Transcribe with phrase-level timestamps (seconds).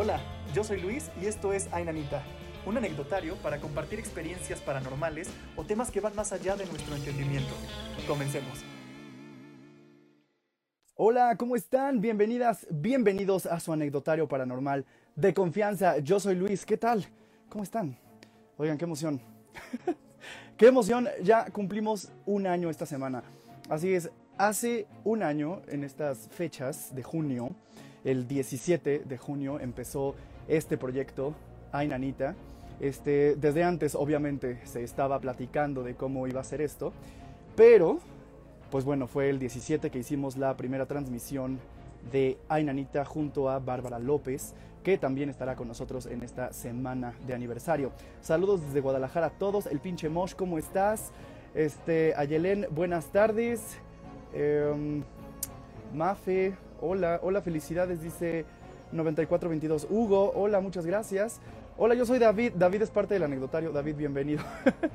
[0.00, 0.20] Hola,
[0.54, 2.22] yo soy Luis y esto es Ainanita,
[2.64, 7.52] un anecdotario para compartir experiencias paranormales o temas que van más allá de nuestro entendimiento.
[8.06, 8.60] Comencemos.
[10.94, 12.00] Hola, ¿cómo están?
[12.00, 15.98] Bienvenidas, bienvenidos a su anecdotario paranormal de confianza.
[15.98, 17.04] Yo soy Luis, ¿qué tal?
[17.48, 17.98] ¿Cómo están?
[18.56, 19.20] Oigan, qué emoción.
[20.56, 23.24] qué emoción, ya cumplimos un año esta semana.
[23.68, 27.50] Así es, hace un año, en estas fechas de junio,
[28.04, 30.14] el 17 de junio empezó
[30.46, 31.34] este proyecto,
[31.72, 32.34] Ainanita.
[32.80, 36.92] Este, desde antes, obviamente, se estaba platicando de cómo iba a ser esto,
[37.56, 37.98] pero,
[38.70, 41.58] pues bueno, fue el 17 que hicimos la primera transmisión
[42.12, 47.34] de Ainanita junto a Bárbara López, que también estará con nosotros en esta semana de
[47.34, 47.92] aniversario.
[48.20, 49.66] Saludos desde Guadalajara a todos.
[49.66, 51.10] El pinche Mosh, ¿cómo estás?
[51.54, 53.78] Este, Ayelén, buenas tardes.
[54.32, 55.02] Em,
[55.92, 58.44] Mafe, hola, hola, felicidades, dice
[58.92, 59.86] 9422.
[59.90, 61.40] Hugo, hola, muchas gracias.
[61.76, 62.52] Hola, yo soy David.
[62.56, 63.72] David es parte del anecdotario.
[63.72, 64.42] David, bienvenido.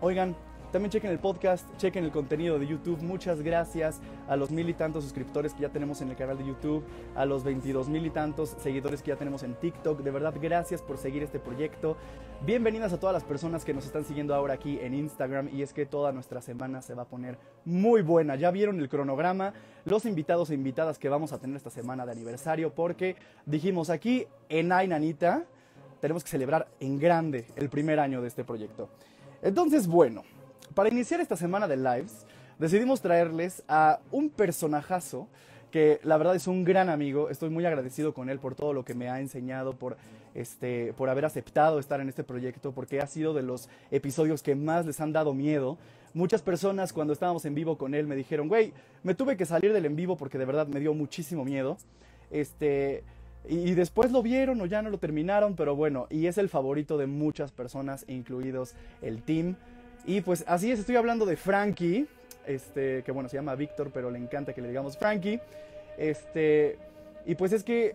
[0.00, 0.34] oigan,
[0.70, 3.00] también chequen el podcast, chequen el contenido de YouTube.
[3.02, 6.46] Muchas gracias a los mil y tantos suscriptores que ya tenemos en el canal de
[6.46, 6.84] YouTube,
[7.14, 10.02] a los 22 mil y tantos seguidores que ya tenemos en TikTok.
[10.02, 11.96] De verdad, gracias por seguir este proyecto.
[12.44, 15.48] Bienvenidas a todas las personas que nos están siguiendo ahora aquí en Instagram.
[15.54, 18.36] Y es que toda nuestra semana se va a poner muy buena.
[18.36, 19.54] Ya vieron el cronograma,
[19.86, 24.26] los invitados e invitadas que vamos a tener esta semana de aniversario, porque dijimos aquí
[24.48, 25.46] en Ainanita
[26.00, 28.88] tenemos que celebrar en grande el primer año de este proyecto.
[29.42, 30.22] Entonces, bueno,
[30.74, 32.26] para iniciar esta semana de lives,
[32.58, 35.28] decidimos traerles a un personajazo
[35.70, 37.30] que la verdad es un gran amigo.
[37.30, 39.96] Estoy muy agradecido con él por todo lo que me ha enseñado, por,
[40.34, 44.54] este, por haber aceptado estar en este proyecto, porque ha sido de los episodios que
[44.54, 45.78] más les han dado miedo.
[46.14, 49.72] Muchas personas cuando estábamos en vivo con él me dijeron, güey, me tuve que salir
[49.72, 51.76] del en vivo porque de verdad me dio muchísimo miedo.
[52.30, 53.04] Este,
[53.46, 56.98] y después lo vieron o ya no lo terminaron, pero bueno, y es el favorito
[56.98, 59.56] de muchas personas, incluidos el team.
[60.08, 62.06] Y pues así es, estoy hablando de Frankie,
[62.46, 65.38] este, que bueno, se llama Víctor, pero le encanta que le digamos Frankie.
[65.98, 66.78] Este,
[67.26, 67.94] y pues es que,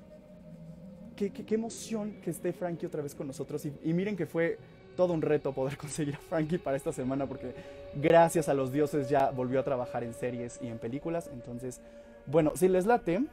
[1.15, 3.65] qué, emoción que esté Frankie otra vez con nosotros.
[3.65, 4.59] Y, miren que fue
[4.95, 7.55] todo un reto poder conseguir a Frankie para esta semana, porque
[7.95, 11.31] gracias a los dioses ya volvió a trabajar en series y en películas.
[11.33, 11.81] Entonces,
[12.27, 13.23] bueno, si les late,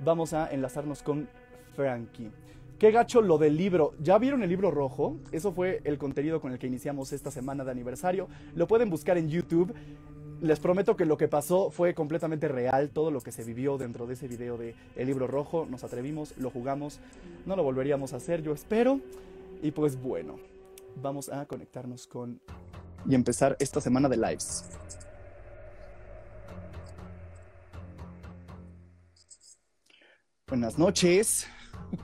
[0.00, 1.26] vamos a enlazarnos con
[1.74, 2.30] Frankie.
[2.78, 3.94] Qué gacho lo del libro.
[4.00, 5.16] ¿Ya vieron el libro rojo?
[5.30, 8.28] Eso fue el contenido con el que iniciamos esta semana de aniversario.
[8.54, 9.72] Lo pueden buscar en YouTube.
[10.40, 14.06] Les prometo que lo que pasó fue completamente real, todo lo que se vivió dentro
[14.06, 15.66] de ese video de El libro rojo.
[15.70, 17.00] Nos atrevimos, lo jugamos,
[17.46, 19.00] no lo volveríamos a hacer, yo espero.
[19.62, 20.38] Y pues bueno,
[21.00, 22.40] vamos a conectarnos con
[23.08, 24.64] y empezar esta semana de lives.
[30.46, 31.46] Buenas noches.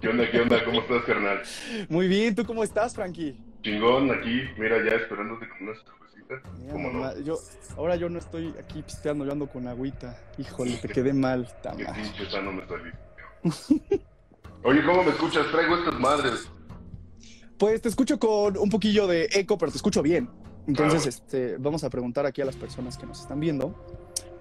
[0.01, 0.65] ¿Qué onda, qué onda?
[0.65, 1.43] ¿Cómo estás, carnal?
[1.89, 3.37] Muy bien, ¿tú cómo estás, Frankie?
[3.63, 6.71] Chingón, aquí, mira, ya esperándote con una cervecita.
[6.73, 7.21] ¿Cómo no?
[7.21, 7.39] Yo,
[7.77, 10.19] ahora yo no estoy aquí pisteando, yo ando con agüita.
[10.39, 12.91] Híjole, te quedé mal, Qué pinche sano me salí.
[14.63, 15.47] Oye, ¿cómo me escuchas?
[15.51, 16.51] Traigo estas madres.
[17.59, 20.31] Pues te escucho con un poquillo de eco, pero te escucho bien.
[20.67, 23.75] Entonces, este, vamos a preguntar aquí a las personas que nos están viendo.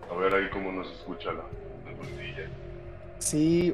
[0.10, 3.74] A ver ahí cómo nos escucha la, la Sí,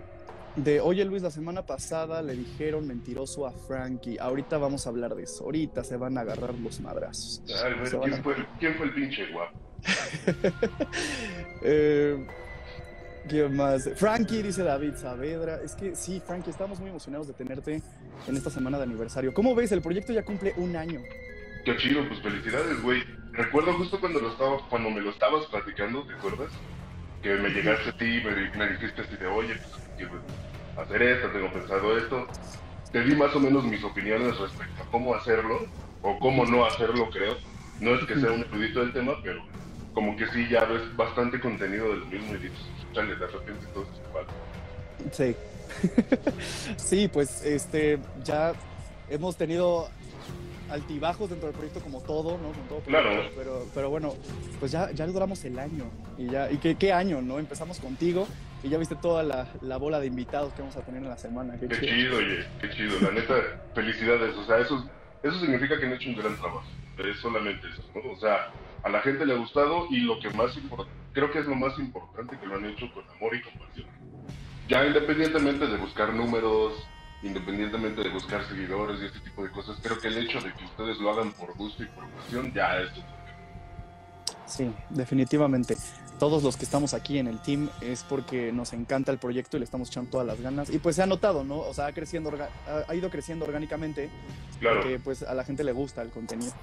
[0.56, 4.18] de, oye Luis, la semana pasada le dijeron mentiroso a Frankie.
[4.20, 5.44] Ahorita vamos a hablar de eso.
[5.44, 7.42] Ahorita se van a agarrar los madrazos.
[7.46, 9.58] ¿quién, fue, el pinche guapo?
[11.62, 12.26] eh,
[13.28, 13.90] ¿Quién más?
[13.96, 15.60] Frankie, dice David Saavedra.
[15.64, 17.82] Es que sí, Frankie, estamos muy emocionados de tenerte
[18.28, 19.34] en esta semana de aniversario.
[19.34, 19.72] ¿Cómo ves?
[19.72, 21.02] El proyecto ya cumple un año.
[21.66, 23.04] Qué chido, pues felicidades, güey.
[23.34, 26.52] Recuerdo justo cuando lo estaba, cuando me lo estabas platicando, ¿te acuerdas?
[27.24, 29.85] Que me llegaste a ti y me, dijiste así de, oye, pues,
[30.78, 32.28] hacer esto, tengo pensado esto.
[32.92, 35.66] te di más o menos mis opiniones respecto a cómo hacerlo
[36.02, 37.36] o cómo no hacerlo, creo.
[37.80, 39.42] No es que sea un erudito del tema, pero
[39.94, 42.60] como que sí ya ves bastante contenido del mismo y dices,
[42.94, 44.26] chale, de repente todo es igual.
[45.12, 45.36] Sí.
[46.78, 48.54] sí, pues este ya
[49.10, 49.90] hemos tenido
[50.70, 52.50] altibajos dentro del proyecto como todo, ¿no?
[52.70, 53.10] Todo Claro.
[53.12, 54.14] proyecto, Pero, pero bueno,
[54.60, 55.86] pues ya, ya logramos el año.
[56.18, 57.40] Y ya, y qué, qué año, ¿no?
[57.40, 58.28] Empezamos contigo
[58.66, 61.18] y ya viste toda la, la bola de invitados que vamos a tener en la
[61.18, 61.54] semana.
[61.60, 61.94] Qué Qué chido.
[61.96, 63.00] chido, oye, qué chido.
[63.02, 63.36] La neta,
[63.76, 64.36] felicidades.
[64.36, 64.90] O sea, eso,
[65.22, 66.64] eso significa que han hecho un gran trabajo.
[66.98, 68.12] Es solamente eso, ¿no?
[68.12, 68.50] O sea,
[68.82, 71.56] a la gente le ha gustado y lo que más importa, creo que es lo
[71.56, 73.88] más importante que lo han hecho con amor y compasión.
[74.68, 76.74] Ya independientemente de buscar números,
[77.22, 80.64] independientemente de buscar seguidores y este tipo de cosas, creo que el hecho de que
[80.66, 82.90] ustedes lo hagan por gusto y por pasión ya es
[84.48, 85.76] Sí, definitivamente.
[86.20, 89.60] Todos los que estamos aquí en el team es porque nos encanta el proyecto y
[89.60, 90.70] le estamos echando todas las ganas.
[90.70, 91.58] Y pues se ha notado, ¿no?
[91.60, 92.32] O sea, ha, creciendo
[92.88, 94.10] ha ido creciendo orgánicamente
[94.60, 94.82] claro.
[94.82, 96.54] porque pues a la gente le gusta el contenido.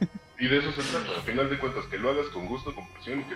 [0.36, 1.14] Y de eso se trata.
[1.14, 3.34] Al final de cuentas, que lo hagas con gusto, con pasión y que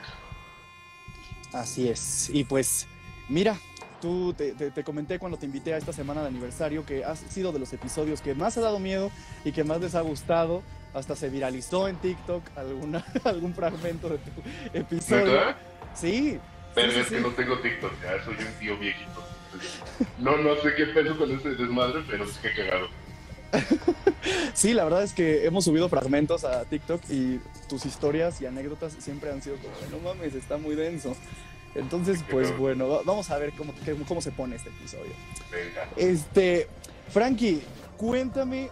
[1.53, 2.29] Así es.
[2.31, 2.89] Y pues,
[3.29, 3.57] mira,
[4.01, 7.21] tú te, te- te comenté cuando te invité a esta semana de aniversario que has
[7.21, 9.11] sido de los episodios que más ha dado miedo
[9.45, 10.63] y que más les ha gustado.
[10.95, 14.31] Hasta se viralizó en TikTok alguna, algún fragmento de tu
[14.73, 15.27] episodio.
[15.27, 15.59] ¿Neta?
[15.95, 16.39] Sí.
[16.75, 17.27] Pero sí, es sí, que sí.
[17.27, 19.25] no tengo TikTok, ya soy un tío viejito.
[20.19, 22.89] No, no sé qué peso con ese desmadre, pero es que cagado.
[24.55, 27.39] Sí, la verdad es que hemos subido fragmentos a TikTok y
[27.69, 31.17] tus historias y anécdotas siempre han sido como, no mames, está muy denso.
[31.77, 33.73] Entonces, pues bueno, va- vamos a ver cómo,
[34.09, 35.13] cómo se pone este episodio.
[35.53, 35.89] Venga.
[35.97, 36.67] Este,
[37.11, 37.63] Frankie,
[37.97, 38.69] cuéntame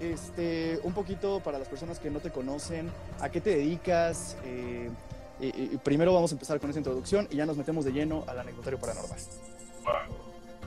[0.00, 2.90] este, un poquito para las personas que no te conocen,
[3.20, 4.36] a qué te dedicas.
[4.44, 4.90] Eh,
[5.84, 8.78] primero vamos a empezar con esa introducción y ya nos metemos de lleno al anecdotario
[8.78, 9.18] paranormal.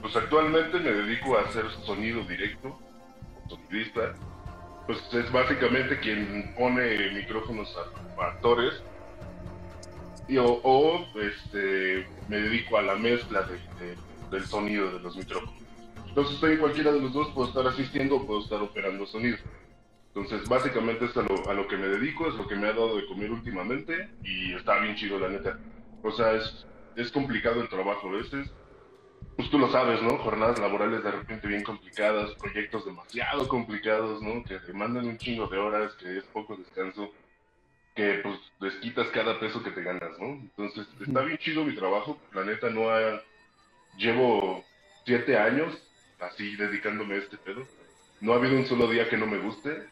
[0.00, 2.78] Pues actualmente me dedico a hacer sonido directo,
[3.48, 4.14] sonidista.
[4.86, 7.68] Pues es básicamente quien pone micrófonos
[8.18, 8.82] a, actores.
[10.28, 13.96] Y o, este, me dedico a la mezcla de-
[14.30, 15.61] del sonido de los micrófonos.
[16.12, 19.38] Entonces estoy en cualquiera de los dos, puedo estar asistiendo o puedo estar operando sonido.
[20.14, 22.74] Entonces básicamente es a lo, a lo que me dedico, es lo que me ha
[22.74, 25.58] dado de comer últimamente y está bien chido la neta.
[26.02, 26.66] O sea, es,
[26.96, 28.46] es complicado el trabajo a veces,
[29.38, 30.18] pues tú lo sabes, ¿no?
[30.18, 34.44] Jornadas laborales de repente bien complicadas, proyectos demasiado complicados, ¿no?
[34.44, 37.10] Que demandan un chingo de horas, que es poco descanso,
[37.94, 40.26] que pues les quitas cada peso que te ganas, ¿no?
[40.26, 43.22] Entonces está bien chido mi trabajo, la neta no ha...
[43.96, 44.62] Llevo
[45.06, 45.82] siete años
[46.22, 47.66] así dedicándome a este pedo.
[48.20, 49.82] No ha habido un solo día que no me guste,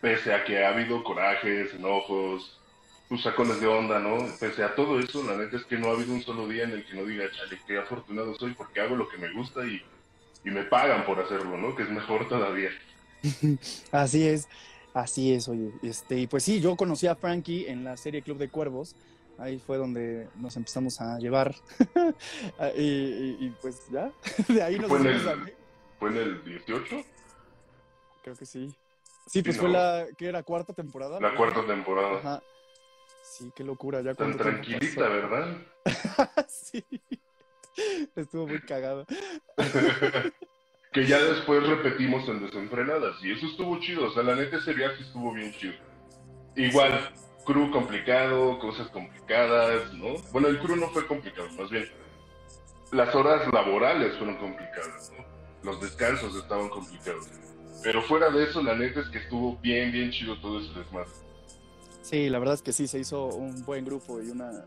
[0.00, 2.60] pese a que ha habido corajes, enojos,
[3.08, 4.18] tus sacones de onda, ¿no?
[4.38, 6.72] Pese a todo eso, la neta es que no ha habido un solo día en
[6.72, 9.82] el que no diga, chale, qué afortunado soy porque hago lo que me gusta y,
[10.44, 11.74] y me pagan por hacerlo, ¿no?
[11.74, 12.70] Que es mejor todavía.
[13.90, 14.48] Así es,
[14.94, 15.70] así es, oye.
[15.82, 18.94] Este, y pues sí, yo conocí a Frankie en la serie Club de Cuervos.
[19.38, 21.54] Ahí fue donde nos empezamos a llevar.
[22.58, 24.10] Ah, y, y- y, pues ya,
[24.48, 25.57] de ahí nos ¿Fue en hicimos el- amigos.
[25.98, 27.02] ¿Fue en el 18?
[28.22, 28.74] Creo que sí.
[29.26, 29.74] Sí, pues Sí, fue ¿no?
[29.78, 31.20] la que era cuarta temporada.
[31.20, 31.36] La ¿no?
[31.36, 32.18] cuarta temporada.
[32.18, 32.42] Ajá.
[33.22, 35.10] Sí, qué locura, ya Tan tranquilita, pasó.
[35.12, 35.56] ¿verdad?
[36.48, 36.84] sí.
[38.16, 39.06] Estuvo muy cagado.
[40.92, 44.72] que ya después repetimos en Desenfrenadas y eso estuvo chido, o sea, la neta ese
[44.72, 45.74] viaje estuvo bien chido.
[46.56, 47.12] Igual,
[47.44, 50.14] crew complicado, cosas complicadas, ¿no?
[50.32, 51.88] Bueno, el crew no fue complicado, más bien.
[52.90, 55.24] Las horas laborales fueron complicadas, ¿no?
[55.62, 57.26] Los descansos estaban complicados.
[57.82, 61.10] Pero fuera de eso, la neta es que estuvo bien, bien chido todo ese desmadre.
[62.02, 64.64] Sí, la verdad es que sí, se hizo un buen grupo y una,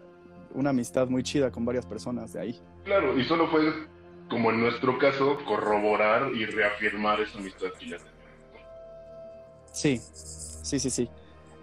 [0.53, 2.61] una amistad muy chida con varias personas de ahí.
[2.83, 3.87] Claro, y solo fue,
[4.29, 8.21] como en nuestro caso, corroborar y reafirmar esa amistad que ya teníamos.
[9.71, 11.09] Sí, sí, sí, sí.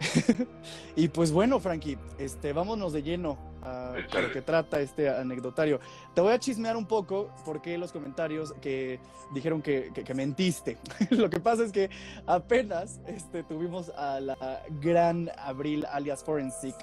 [0.96, 5.80] y pues bueno, Frankie, este, vámonos de lleno a, lo que trata este anecdotario.
[6.14, 9.00] Te voy a chismear un poco porque los comentarios que
[9.34, 10.78] dijeron que, que- que mentiste.
[11.10, 11.90] lo que pasa es que
[12.26, 16.76] apenas este, tuvimos a la gran Abril alias Forensic,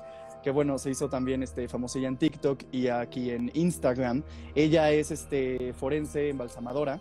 [0.43, 4.24] que bueno, se hizo también este, famosilla en TikTok y aquí en Instagram.
[4.53, 7.00] Ella es este, forense embalsamadora.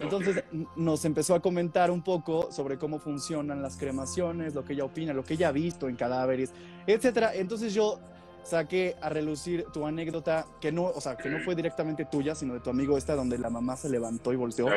[0.00, 0.44] Entonces
[0.76, 5.12] nos empezó a comentar un poco sobre cómo funcionan las cremaciones, lo que ella opina,
[5.12, 6.52] lo que ella ha visto en cadáveres,
[6.86, 7.34] etcétera.
[7.34, 7.98] Entonces yo
[8.42, 12.54] saqué a relucir tu anécdota que no, o sea, que no fue directamente tuya, sino
[12.54, 14.68] de tu amigo esta donde la mamá se levantó y volteó.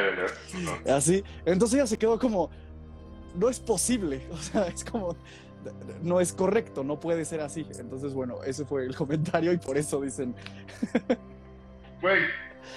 [0.90, 1.24] Así.
[1.46, 2.50] Entonces ella se quedó como
[3.36, 5.16] no es posible, o sea, es como
[6.02, 7.68] no es correcto, no puede ser así.
[7.78, 10.36] Entonces, bueno, ese fue el comentario y por eso dicen,
[12.02, 12.24] Güey,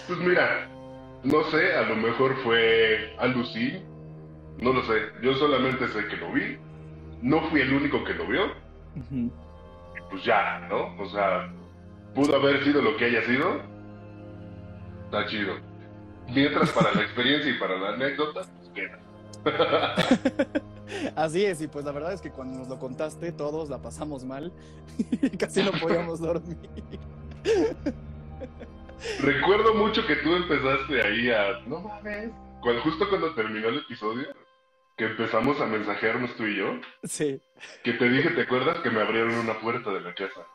[0.07, 0.69] pues mira,
[1.25, 3.83] no sé, a lo mejor fue alucin,
[4.59, 4.95] No lo sé.
[5.23, 6.59] Yo solamente sé que lo vi.
[7.23, 8.47] No fui el único que lo vio.
[9.11, 9.31] Y
[10.11, 10.95] pues ya, ¿no?
[11.03, 11.51] O sea,
[12.15, 13.63] pudo haber sido lo que haya sido.
[15.07, 15.55] Está chido.
[16.29, 18.99] Mientras para la experiencia y para la anécdota, pues queda.
[21.17, 24.25] Así es, y pues la verdad es que cuando nos lo contaste, todos la pasamos
[24.25, 24.53] mal
[24.99, 26.59] y casi no podíamos dormir.
[29.21, 31.61] Recuerdo mucho que tú empezaste ahí a.
[31.67, 32.31] No mames.
[32.63, 34.29] Cuando, justo cuando terminó el episodio,
[34.97, 37.41] que empezamos a mensajearnos tú y yo, Sí.
[37.83, 38.79] que te dije, ¿te acuerdas?
[38.81, 40.47] Que me abrieron una puerta de la casa.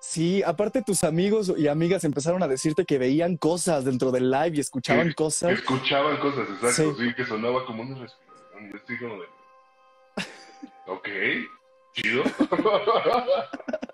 [0.00, 4.56] Sí, aparte tus amigos y amigas empezaron a decirte que veían cosas dentro del live
[4.56, 5.52] y escuchaban cosas.
[5.52, 7.04] escuchaban cosas, exacto, Sí.
[7.08, 8.98] sí, que sonaba como una respiración.
[8.98, 9.28] Como de.
[10.86, 11.08] Ok,
[11.94, 12.24] chido.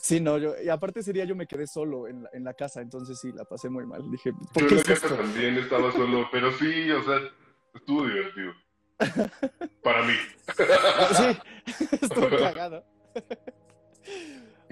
[0.00, 2.54] Sí, no, yo, y aparte ese día yo me quedé solo en la, en la
[2.54, 4.10] casa, entonces sí, la pasé muy mal.
[4.10, 5.16] Dije, ¿por Yo qué en la casa esto?
[5.16, 7.18] también estaba solo, pero sí, o sea,
[7.74, 8.52] estuvo divertido.
[9.82, 10.14] Para mí.
[11.16, 12.84] Sí, estuvo cagado.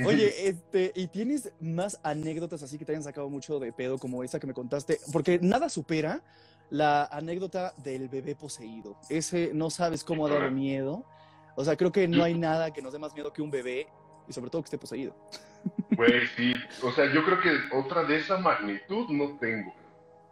[0.05, 4.25] Oye, este, ¿y tienes más anécdotas así que te hayan sacado mucho de pedo como
[4.25, 4.99] esa que me contaste?
[5.13, 6.23] Porque nada supera
[6.71, 8.97] la anécdota del bebé poseído.
[9.09, 11.05] Ese no sabes cómo ha dado miedo.
[11.57, 13.89] O sea, creo que no hay nada que nos dé más miedo que un bebé
[14.31, 15.15] y sobre todo que esté poseído.
[15.91, 16.55] Güey, sí.
[16.83, 19.75] O sea, yo creo que otra de esa magnitud no tengo.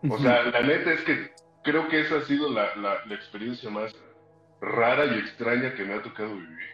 [0.08, 1.32] O sea, la neta es que
[1.64, 3.92] creo que esa ha sido la, la, la experiencia más
[4.60, 6.68] rara y extraña que me ha tocado vivir.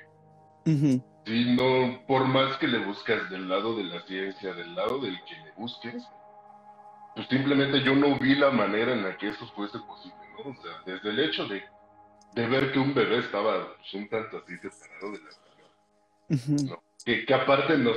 [0.66, 1.04] Ujú.
[1.26, 5.18] Sí, no, por más que le buscas del lado de la ciencia, del lado del
[5.24, 6.04] que le busques,
[7.14, 10.50] pues simplemente yo no vi la manera en la que eso fuese posible, ¿no?
[10.50, 11.64] O sea, desde el hecho de,
[12.34, 16.74] de ver que un bebé estaba pues, un tanto así separado de la familia, Ujú.
[17.04, 17.96] Que, que aparte nos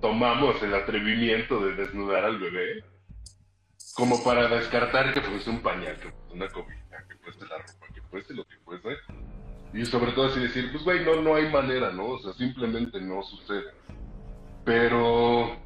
[0.00, 2.84] tomamos el atrevimiento de desnudar al bebé,
[3.94, 7.86] como para descartar que fuese un pañal, que fuese una cobija, que fuese la ropa,
[7.94, 8.88] que fuese lo que fuese.
[9.74, 12.06] Y sobre todo así decir, pues güey, no, no hay manera, ¿no?
[12.06, 13.72] O sea, simplemente no sucede.
[14.64, 15.56] Pero...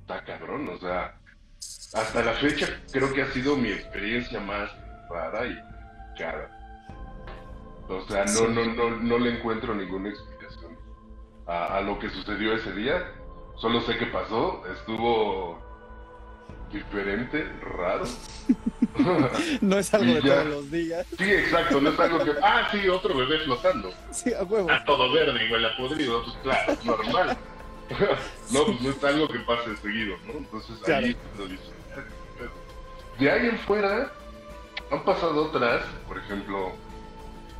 [0.00, 1.18] Está cabrón, o sea...
[1.94, 4.70] Hasta la fecha creo que ha sido mi experiencia más
[5.08, 5.58] rara y
[6.18, 6.54] cara.
[7.88, 10.37] O sea, no, no, no, no le encuentro ninguna explicación
[11.48, 13.12] a, a lo que sucedió ese día.
[13.56, 15.58] Solo sé que pasó, estuvo
[16.72, 18.04] diferente, raro.
[19.60, 20.34] No es algo de ya.
[20.42, 21.06] todos los días.
[21.16, 22.32] sí, exacto, no es algo que.
[22.42, 23.92] Ah, sí, otro bebé flotando.
[24.10, 24.68] Sí, a huevo.
[24.70, 27.36] Ah, todo verde huele a podrido, pues claro, normal.
[28.50, 30.32] no, pues no es algo que pase seguido, ¿no?
[30.38, 31.06] Entonces Claro.
[31.06, 31.70] ahí lo dices.
[33.20, 34.12] De ahí en fuera,
[34.90, 36.72] han pasado otras, por ejemplo,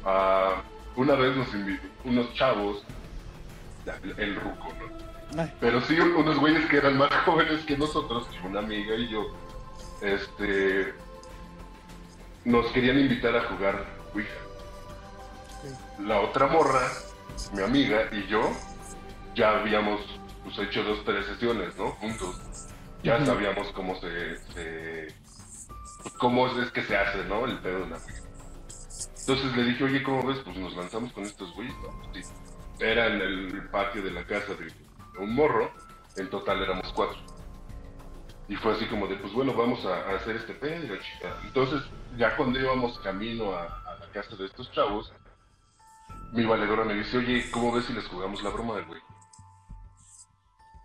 [0.04, 0.62] ah,
[0.96, 2.82] una vez nos invitó unos chavos,
[4.16, 5.42] el ruco, ¿no?
[5.42, 9.08] Ay, Pero sí, un- unos güeyes que eran más jóvenes que nosotros, una amiga y
[9.08, 9.26] yo,
[10.00, 10.94] este,
[12.44, 14.30] nos querían invitar a jugar Ouija.
[16.00, 16.80] La otra morra,
[17.52, 18.50] mi amiga y yo,
[19.34, 20.00] ya habíamos
[20.44, 21.90] pues, hecho dos, tres sesiones, ¿no?
[21.92, 22.36] Juntos.
[23.02, 25.14] Ya sabíamos cómo se, se-
[26.18, 27.44] cómo es que se hace, ¿no?
[27.44, 28.22] El pedo de la Ouija.
[29.20, 30.38] Entonces le dije, oye, ¿cómo ves?
[30.44, 31.74] Pues nos lanzamos con estos güeyes.
[31.82, 32.32] No, pues, sí.
[32.80, 34.72] Era en el patio de la casa de
[35.18, 35.70] un morro,
[36.16, 37.18] en total éramos cuatro.
[38.48, 41.36] Y fue así como de, pues bueno, vamos a, hacer este pedo y la chica.
[41.44, 41.82] Entonces,
[42.16, 45.12] ya cuando íbamos camino a, a la casa de estos chavos,
[46.32, 49.00] mi valedora me dice, oye, ¿cómo ves si les jugamos la broma del güey?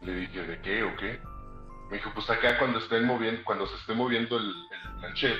[0.01, 1.21] Le dije, ¿de qué o qué?
[1.89, 5.39] Me dijo, pues acá cuando estén moviendo, cuando se esté moviendo el, el planchet,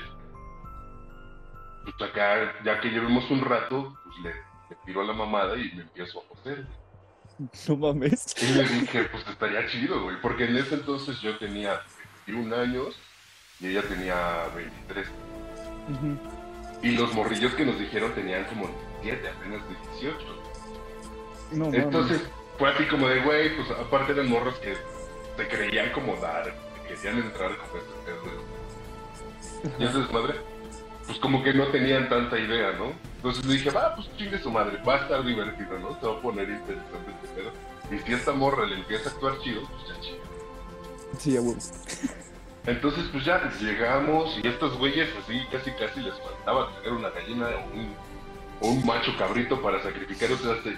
[1.83, 5.71] pues acá, ya que llevemos un rato, pues le, le tiro a la mamada y
[5.75, 6.65] me empiezo a poseer.
[7.67, 8.35] no mames.
[8.41, 11.81] Y le dije, pues estaría chido, güey, porque en ese entonces yo tenía
[12.27, 12.95] 21 años
[13.59, 15.07] y ella tenía 23.
[15.89, 16.17] Ujú.
[16.81, 18.67] Y los morrillos que nos dijeron tenían como
[19.01, 19.61] 17, apenas
[19.99, 20.17] 18.
[21.53, 21.83] No mames.
[21.83, 22.21] Entonces
[22.57, 24.75] fue así como de, güey, pues aparte eran morros que
[25.37, 26.53] se creían como dar,
[26.87, 29.79] que querían entrar como este pedo.
[29.79, 30.35] Y ese desmadre,
[31.05, 32.91] pues como que no tenían tanta idea, ¿no?
[33.23, 35.97] Entonces dije, va, pues chingue su madre, va a estar divertido, ¿no?
[36.01, 37.51] Se va a poner interesante este pedo.
[37.89, 40.17] Y si esta morra le empieza a actuar chido, pues ya chido.
[41.17, 41.57] Sí, a huevo.
[42.65, 47.47] Entonces, pues ya llegamos y estos güeyes así casi casi les faltaba tener una gallina
[47.47, 47.95] o un,
[48.61, 50.29] o un macho cabrito para sacrificar.
[50.33, 50.77] O sea, se-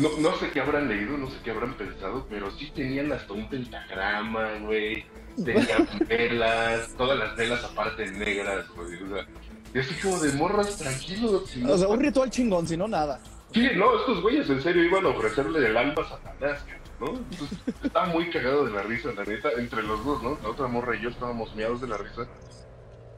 [0.00, 3.32] no, no sé qué habrán leído, no sé qué habrán pensado, pero sí tenían hasta
[3.32, 5.06] un pentagrama, güey.
[5.42, 9.02] Tenían velas, todas las velas aparte negras, güey.
[9.02, 9.26] O sea,
[9.74, 11.50] y así como de morras tranquilos.
[11.50, 13.20] si no- O sea, un ritual chingón, si no nada.
[13.52, 16.64] Sí, no, estos güeyes en serio iban a ofrecerle el alma a Satanás,
[17.00, 17.06] ¿no?
[17.08, 20.38] Entonces, estaba muy cagado de la risa, la neta, entre los dos, ¿no?
[20.42, 22.26] La otra morra y yo estábamos miados de la risa.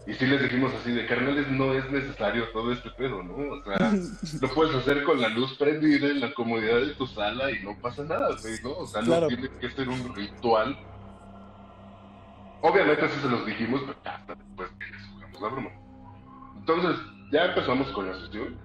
[0.07, 3.35] Y sí les dijimos así de carnales, no es necesario todo este pedo, ¿no?
[3.55, 3.93] O sea,
[4.41, 7.77] lo puedes hacer con la luz prendida en la comodidad de tu sala y no
[7.81, 8.71] pasa nada, güey, ¿no?
[8.73, 10.79] O sea, no tiene que ser un ritual.
[12.63, 15.71] Obviamente así se los dijimos, pero ya hasta después que les jugamos la broma.
[16.69, 18.57] Entonces, ya empezamos con la sesión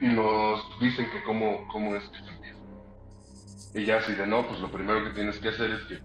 [0.00, 3.78] y nos dicen que cómo, cómo es que se.
[3.78, 6.00] Y ya así de no, pues lo primero que tienes que hacer es que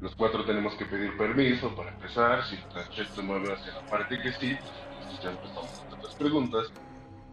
[0.00, 2.44] los cuatro tenemos que pedir permiso para empezar.
[2.44, 4.56] Si el planchet se mueve hacia la parte que sí,
[5.04, 6.72] pues ya empezamos con las preguntas.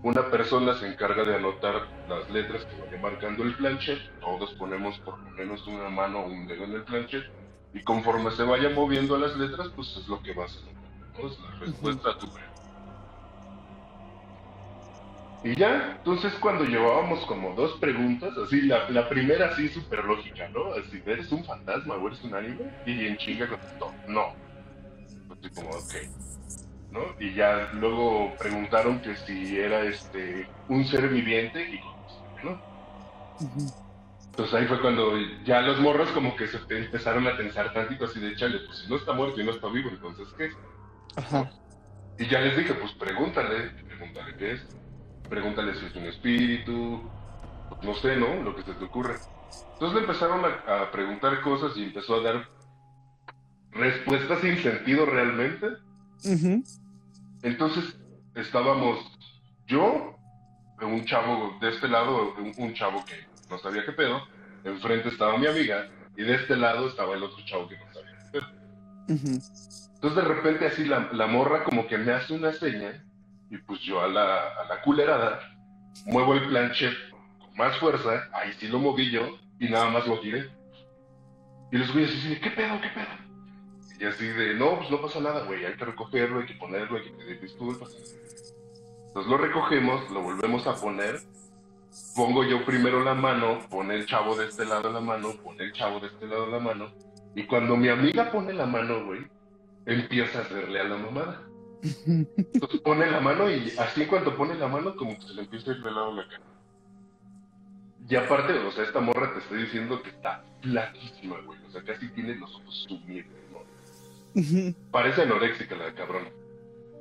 [0.01, 3.99] Una persona se encarga de anotar las letras que vaya marcando el planchet.
[4.21, 7.25] Todos ponemos por lo menos una mano o un dedo en el planchet.
[7.75, 11.21] Y conforme se vayan moviendo las letras, pues es lo que vas a anotar.
[11.21, 11.27] ¿no?
[11.29, 12.48] Es la respuesta a tu pregunta.
[15.43, 20.49] Y ya, entonces cuando llevábamos como dos preguntas, así, la, la primera así súper lógica,
[20.49, 20.73] ¿no?
[20.73, 22.71] Así, ¿eres un fantasma o eres un anime?
[22.85, 24.33] Y en chinga contestó, no.
[25.31, 25.93] Así como, ok.
[26.91, 27.01] ¿No?
[27.19, 31.79] Y ya luego preguntaron que si era este un ser viviente y
[32.43, 32.59] no.
[34.31, 35.13] Entonces ahí fue cuando
[35.45, 38.89] ya los morros como que se empezaron a tensar tantito así de chale, pues si
[38.89, 40.49] no está muerto y no está vivo, entonces ¿qué?
[41.15, 41.51] Ajá.
[42.17, 44.67] Y ya les dije, pues pregúntale, pregúntale qué es,
[45.29, 47.01] pregúntale si es un espíritu,
[47.81, 48.41] no sé, ¿no?
[48.43, 49.15] Lo que se te ocurra.
[49.73, 52.49] Entonces le empezaron a, a preguntar cosas y empezó a dar
[53.71, 55.67] respuestas sin sentido realmente.
[57.43, 57.97] Entonces
[58.35, 58.99] estábamos
[59.67, 60.15] yo,
[60.81, 64.21] un chavo de este lado, un, un chavo que no sabía qué pedo,
[64.63, 68.17] enfrente estaba mi amiga y de este lado estaba el otro chavo que no sabía
[68.17, 68.47] qué pedo.
[69.95, 73.03] Entonces de repente así la, la morra como que me hace una seña
[73.49, 75.39] y pues yo a la, a la culerada
[76.05, 76.93] muevo el planchet
[77.39, 80.49] con más fuerza, ahí sí lo moví yo y nada más lo tiré.
[81.71, 83.29] Y los güeyes de, ¿qué pedo, qué pedo?
[83.99, 86.97] Y así de, no, pues no pasa nada, güey, hay que recogerlo, hay que ponerlo,
[86.97, 87.95] hay que pedir disculpas.
[89.07, 91.19] Entonces lo recogemos, lo volvemos a poner,
[92.15, 95.73] pongo yo primero la mano, pone el chavo de este lado la mano, pone el
[95.73, 96.91] chavo de este lado la mano,
[97.35, 99.27] y cuando mi amiga pone la mano, güey,
[99.85, 101.48] empieza a hacerle a la mamada.
[101.81, 105.41] Entonces pone la mano y así en cuanto pone la mano, como que se le
[105.43, 106.43] empieza a ir de lado la cara.
[108.09, 111.59] Y aparte, o sea, esta morra te estoy diciendo que está flaquísima, güey.
[111.67, 113.31] O sea, casi tiene los ojos sumidos.
[114.91, 116.29] Parece anoréxica la cabrona.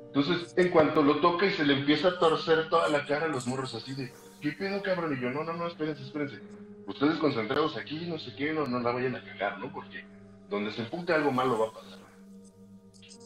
[0.07, 3.29] Entonces, en cuanto lo toca y se le empieza a torcer toda la cara a
[3.29, 4.11] los morros así de,
[4.41, 5.15] ¿qué pedo, cabrón?
[5.15, 6.39] Y yo, no, no, no, espérense, espérense.
[6.87, 9.71] Ustedes concentrados aquí, no sé qué, no, no la vayan a cagar, ¿no?
[9.71, 10.03] Porque
[10.49, 11.98] donde se empute algo malo va a pasar.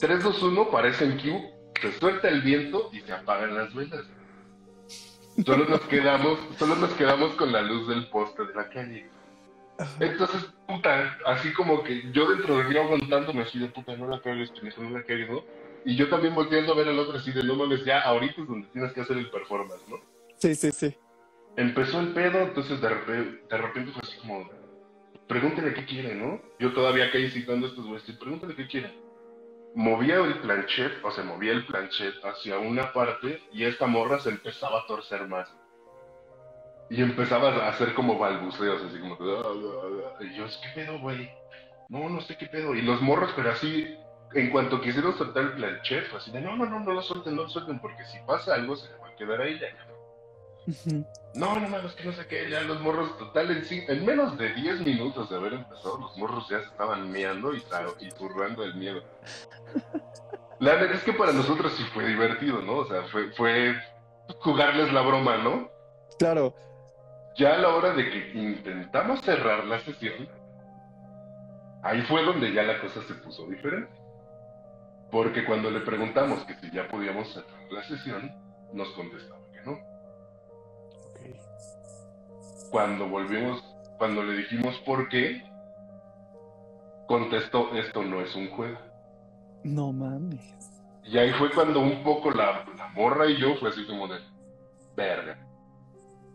[0.04, 1.42] 3, 2, 1, parece en Q,
[1.82, 4.04] se suelta el viento y se apagan las velas.
[5.46, 9.10] Solo nos quedamos, solo nos quedamos con la luz del poste de la calle.
[10.02, 14.20] Entonces, puta, así como que yo dentro de mí aguantándome así de puta, no la
[14.20, 15.42] cagues, pendejo, no la cagues, ¿no?
[15.86, 18.48] Y yo también volteando a ver al otro así de no mames, ya ahorita es
[18.50, 20.02] donde tienes que hacer el performance, ¿no?
[20.36, 20.94] Sí, sí, sí.
[21.56, 24.50] Empezó el pedo, entonces de repente, de repente fue así como,
[25.30, 26.42] pregúntale qué quiere, ¿no?
[26.60, 29.03] Yo todavía acá incitando a estos güeyes, sí, pregúntale qué quiere.
[29.76, 34.30] Movía el planchet, o sea, movía el planchet hacia una parte y esta morra se
[34.30, 35.52] empezaba a torcer más.
[36.90, 40.24] Y empezaba a hacer como balbuceos, así como, "Ah, ah, ah".
[40.24, 41.32] y yo, ¿qué pedo, güey?
[41.90, 42.76] No, no sé qué pedo.
[42.76, 43.98] Y los morros, pero así,
[44.34, 47.44] en cuanto quisieron soltar el planchet, así de, no, no, no, no lo suelten, no
[47.44, 49.68] lo suelten, porque si pasa algo se le va a quedar ahí ya.
[51.36, 54.82] No, no mames, que no sé qué, ya los morros, total, en, menos de 10
[54.82, 57.64] minutos de haber empezado, los morros ya se estaban meando y,
[58.00, 59.04] y zurrando el miedo.
[60.60, 62.78] La verdad es que para nosotros sí fue divertido, ¿no?
[62.78, 63.76] O sea, fue, fue
[64.40, 65.70] jugarles la broma, ¿no?
[66.20, 66.56] Claro.
[67.36, 70.30] Ya a la hora de que intentamos cerrar la sesión,
[71.82, 73.92] ahí fue donde ya la cosa se puso diferente.
[75.12, 78.32] Porque cuando le preguntamos que si ya podíamos cerrar la sesión,
[78.72, 79.43] nos contestaba
[82.74, 83.64] Cuando volvimos,
[84.00, 85.44] cuando le dijimos por qué,
[87.08, 88.80] contestó, esto no es un juego.
[89.64, 90.42] No mames.
[91.04, 94.20] Y ahí fue cuando un poco la, la morra y yo fue así como de,
[94.98, 95.38] verga.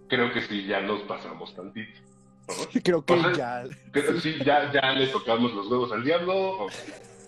[0.08, 1.98] Creo que sí, ya nos pasamos tantito.
[2.46, 2.54] ¿no?
[2.84, 4.20] Creo que O sea, ya.
[4.20, 6.66] sí, ya, ya le tocamos los huevos al diablo, o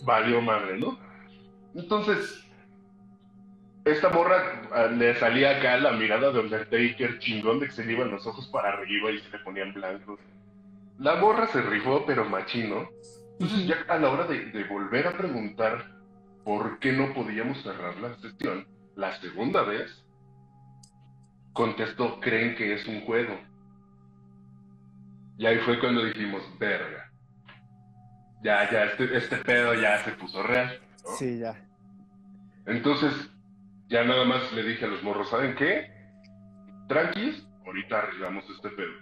[0.02, 0.96] valió madre, ¿no?
[1.74, 2.48] Entonces,
[3.84, 7.92] esta morra ah, le salía acá la mirada de Undertaker chingón de que se le
[7.92, 10.20] iban los ojos para arriba y se le ponían blancos.
[10.98, 12.88] La morra se rifó, pero machino.
[13.38, 15.98] Entonces, ya a la hora de, de volver a preguntar
[16.44, 18.66] por qué no podíamos cerrar la sesión,
[18.96, 20.04] la segunda vez,
[21.54, 23.38] contestó, creen que es un juego.
[25.38, 27.10] Y ahí fue cuando dijimos, verga.
[28.42, 30.80] Ya, ya, este, este pedo ya se puso real.
[31.02, 31.10] ¿no?
[31.16, 31.54] Sí, ya.
[32.66, 33.29] Entonces,
[33.90, 35.90] ya nada más le dije a los morros, ¿saben qué?
[36.88, 38.92] Tranquis, ahorita arreglamos este pedo.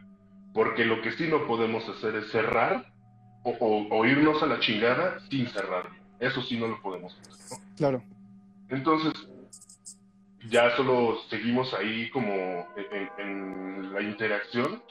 [0.54, 2.90] Porque lo que sí no podemos hacer es cerrar
[3.44, 5.88] o, o- o irnos a la chingada sin cerrar.
[6.18, 7.64] Eso sí no lo podemos hacer, ¿no?
[7.76, 8.02] Claro.
[8.70, 9.12] Entonces,
[10.50, 12.32] ya solo seguimos ahí como
[12.76, 14.82] en, en la interacción.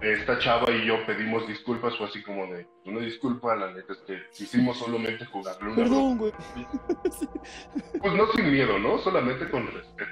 [0.00, 3.98] Esta chava y yo pedimos disculpas, fue así como de, una disculpa, la neta es
[3.98, 6.32] que quisimos solamente jugarle una Perdón, güey.
[8.00, 8.98] Pues no sin miedo, ¿no?
[8.98, 10.10] Solamente con respeto.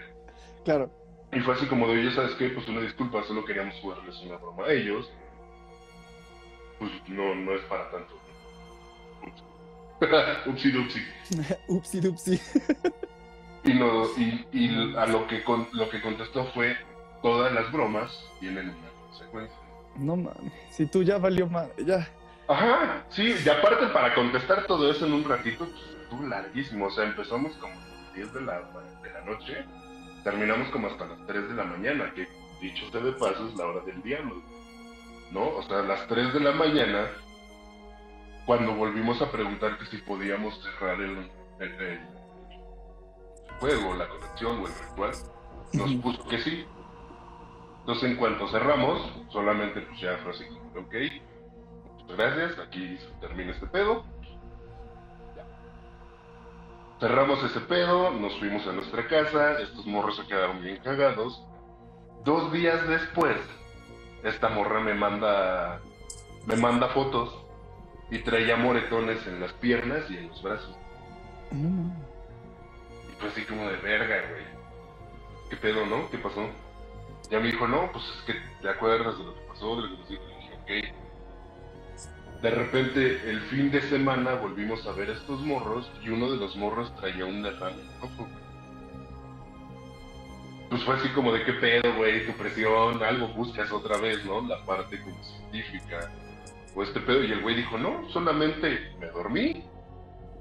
[0.65, 0.91] Claro.
[1.33, 2.51] Y fue así como de, oye, ¿sabes qué?
[2.51, 5.11] Pues una disculpa, solo queríamos jugarles una broma a ellos.
[6.79, 8.15] Pues no, no es para tanto.
[10.47, 11.01] Upsi dupsi.
[11.69, 12.41] Upsi dupsi.
[13.65, 16.77] Y, no, y, y a lo que, con, lo que contestó fue,
[17.23, 19.68] todas las bromas tienen una consecuencia.
[19.99, 20.53] No mames.
[20.71, 22.09] Si tú ya valió madre, ya.
[22.47, 26.87] Ajá, sí, y aparte para contestar todo eso en un ratito, pues estuvo larguísimo.
[26.87, 28.61] O sea, empezamos como a las 10 de la,
[29.03, 29.65] de la noche,
[30.25, 32.27] terminamos como hasta las 3 de la mañana, que
[32.61, 34.43] dicho sea de paso es la hora del diablo.
[35.31, 35.49] ¿No?
[35.57, 37.07] O sea, a las 3 de la mañana,
[38.47, 41.31] cuando volvimos a preguntar que si podíamos cerrar el,
[41.61, 42.01] el, el
[43.61, 45.13] juego, la conexión o el ritual,
[45.75, 46.67] nos puso que sí.
[47.89, 50.45] Entonces, en cuanto cerramos, solamente pues ya fue así
[50.77, 50.95] ok,
[52.03, 54.05] muchas gracias, aquí termina este pedo.
[55.35, 55.47] Ya.
[57.01, 61.43] Cerramos ese pedo, nos fuimos a nuestra casa, estos morros se quedaron bien cagados.
[62.27, 63.39] Dos días después,
[64.23, 65.81] esta morra me manda,
[66.45, 67.43] me manda fotos
[68.11, 70.77] y traía moretones en las piernas y en los brazos.
[71.53, 71.97] Mames.
[73.09, 74.45] Y fue así como de verga, güey.
[75.49, 76.11] ¿Qué pedo, no?
[76.11, 76.51] ¿Qué pasó?
[77.31, 79.89] Ya me dijo, no, pues es que te acuerdas de lo que pasó, de lo
[79.89, 80.23] que nos dijo.
[80.23, 82.41] Y dije, ok.
[82.43, 86.57] De repente, el fin de semana volvimos a ver estos morros y uno de los
[86.57, 88.29] morros traía un derrame ojo.
[90.71, 94.43] Pues fue así como de qué pedo, güey, tu presión, algo buscas otra vez, ¿no?
[94.43, 96.13] La parte como científica
[96.75, 97.25] o este pedo.
[97.25, 99.65] Y el güey dijo, no, solamente me dormí,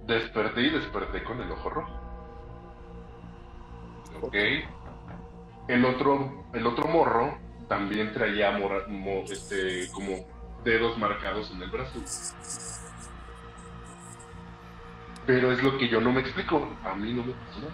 [0.05, 1.91] desperté y desperté con el ojo rojo.
[4.21, 4.35] Ok.
[5.67, 10.25] El otro, el otro morro también traía mora- mo- este, como
[10.63, 11.99] dedos marcados en el brazo.
[15.25, 16.69] Pero es lo que yo no me explico.
[16.85, 17.73] A mí no me pasó nada.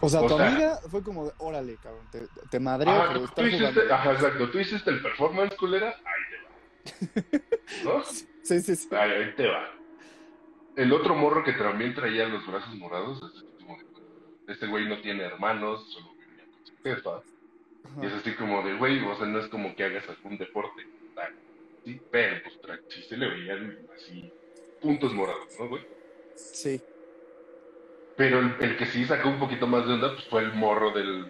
[0.00, 3.06] O sea, O tu sea- amiga fue como de, órale, cabrón, te, te madreo Ajá,
[3.06, 3.94] por tú, estar tú hiciste, jugando.
[3.94, 4.50] ajá, exacto.
[4.50, 5.94] Tú hiciste el performance, culera.
[6.04, 7.44] Ahí te
[7.86, 7.94] va.
[7.98, 8.04] ¿No?
[8.04, 8.88] Sí, sí, sí.
[8.96, 9.68] Ahí, ahí te va.
[10.74, 13.20] El otro morro que también traía los brazos morados,
[14.52, 17.22] este güey no tiene hermanos, solo vivía con su jefa.
[18.02, 20.86] Y es así como de, güey, o sea, no es como que hagas algún deporte.
[21.14, 21.34] tal,
[21.84, 24.32] Sí, pero pues sí se le veían así
[24.80, 25.84] puntos morados, ¿no, güey?
[26.36, 26.80] Sí.
[28.16, 30.90] Pero el, el que sí sacó un poquito más de onda, pues fue el morro
[30.92, 31.26] del,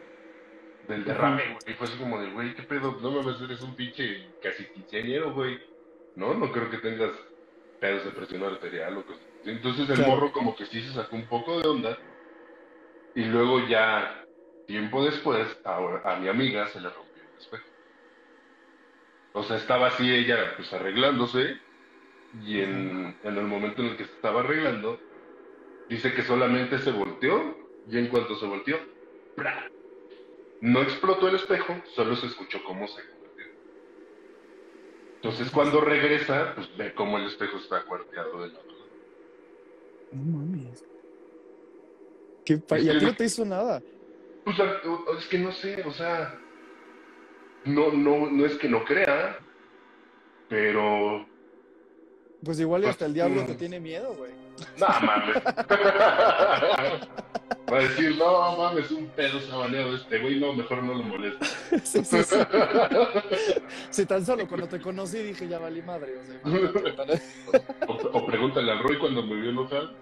[0.89, 1.57] del derrame, güey.
[1.69, 2.99] Y fue así como de, güey, ¿qué pedo?
[3.01, 5.59] No me eres un pinche casi quinceañero, güey.
[6.17, 7.13] No, no creo que tengas
[7.81, 9.23] pedos de presión arterial o cosas.
[9.45, 10.11] Entonces el Claro.
[10.13, 11.99] morro como que sí se sacó un poco de onda.
[13.14, 14.25] Y luego ya,
[14.66, 17.64] tiempo después, a, a mi amiga se le rompió el espejo.
[19.35, 21.59] O sea, estaba así ella pues arreglándose.
[22.44, 24.98] Y en, en el momento en el que se estaba arreglando,
[25.88, 27.57] dice que solamente se volteó.
[27.88, 28.79] Y en cuanto se volteó,
[29.35, 29.68] ¡pra!
[30.62, 33.46] no explotó el espejo, solo se escuchó cómo se convirtió.
[35.16, 38.87] Entonces cuando regresa, pues ve cómo el espejo está cuarteado del otro lado.
[40.12, 40.91] No mames.
[42.44, 43.81] ¿Qué pa- y a ti no te hizo nada.
[44.44, 46.38] Pues o- es que no sé, o sea,
[47.64, 49.38] no, no, no es que no crea,
[50.48, 51.24] pero
[52.44, 54.33] Pues igual y hasta el diablo te tiene miedo, güey.
[54.78, 55.37] no mames.
[57.72, 61.46] Va a decir, no mames, un pedo sabaneado este güey, no, mejor no lo molesta.
[61.85, 62.37] sí, sí, sí.
[63.90, 66.14] Si tan solo cuando te conocí dije, ya valí madre.
[66.18, 66.40] O sea.
[67.88, 69.92] O, o pregúntale al Roy cuando me vio enojado.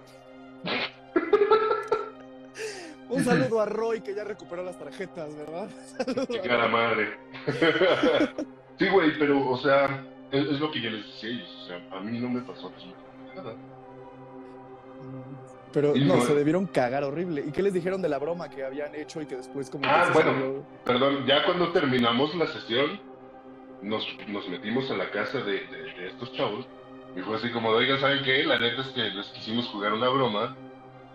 [3.11, 5.69] Un saludo a Roy que ya recuperó las tarjetas, ¿verdad?
[5.99, 6.73] Saludo a Chingada Roy.
[6.73, 7.19] madre.
[8.79, 11.59] sí, güey, pero, o sea, es, es lo que yo les decía a ellos.
[11.63, 13.55] O sea, a mí no me pasó absolutamente nada.
[15.73, 17.45] Pero no, no- se debieron cagar horrible.
[17.47, 20.11] ¿Y qué les dijeron de la broma que habían hecho y que después como Ah,
[20.13, 20.33] bueno.
[20.33, 20.65] salió?
[20.85, 23.01] Perdón, ya cuando terminamos la sesión,
[23.83, 26.67] nos, nos metimos a la casa de, de- de estos chavos.
[27.17, 28.45] Y fue así como, de, oiga, ¿saben qué?
[28.45, 30.57] La neta es que les quisimos jugar una broma.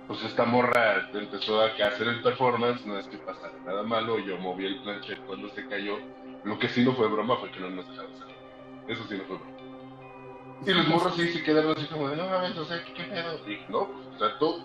[0.07, 4.37] Pues esta morra empezó a hacer el performance, no es que pasara nada malo, yo
[4.37, 5.97] moví el planchet cuando se cayó.
[6.43, 8.35] Lo que sí no fue broma fue que no nos dejaron hacerlo.
[8.87, 9.51] Eso sí no fue broma.
[10.65, 13.03] Y los morros sí se quedaron así como de, no mames, o sea, ¿qué, qué
[13.03, 13.49] pedo?
[13.49, 14.63] Y no, pues, o sea, todo.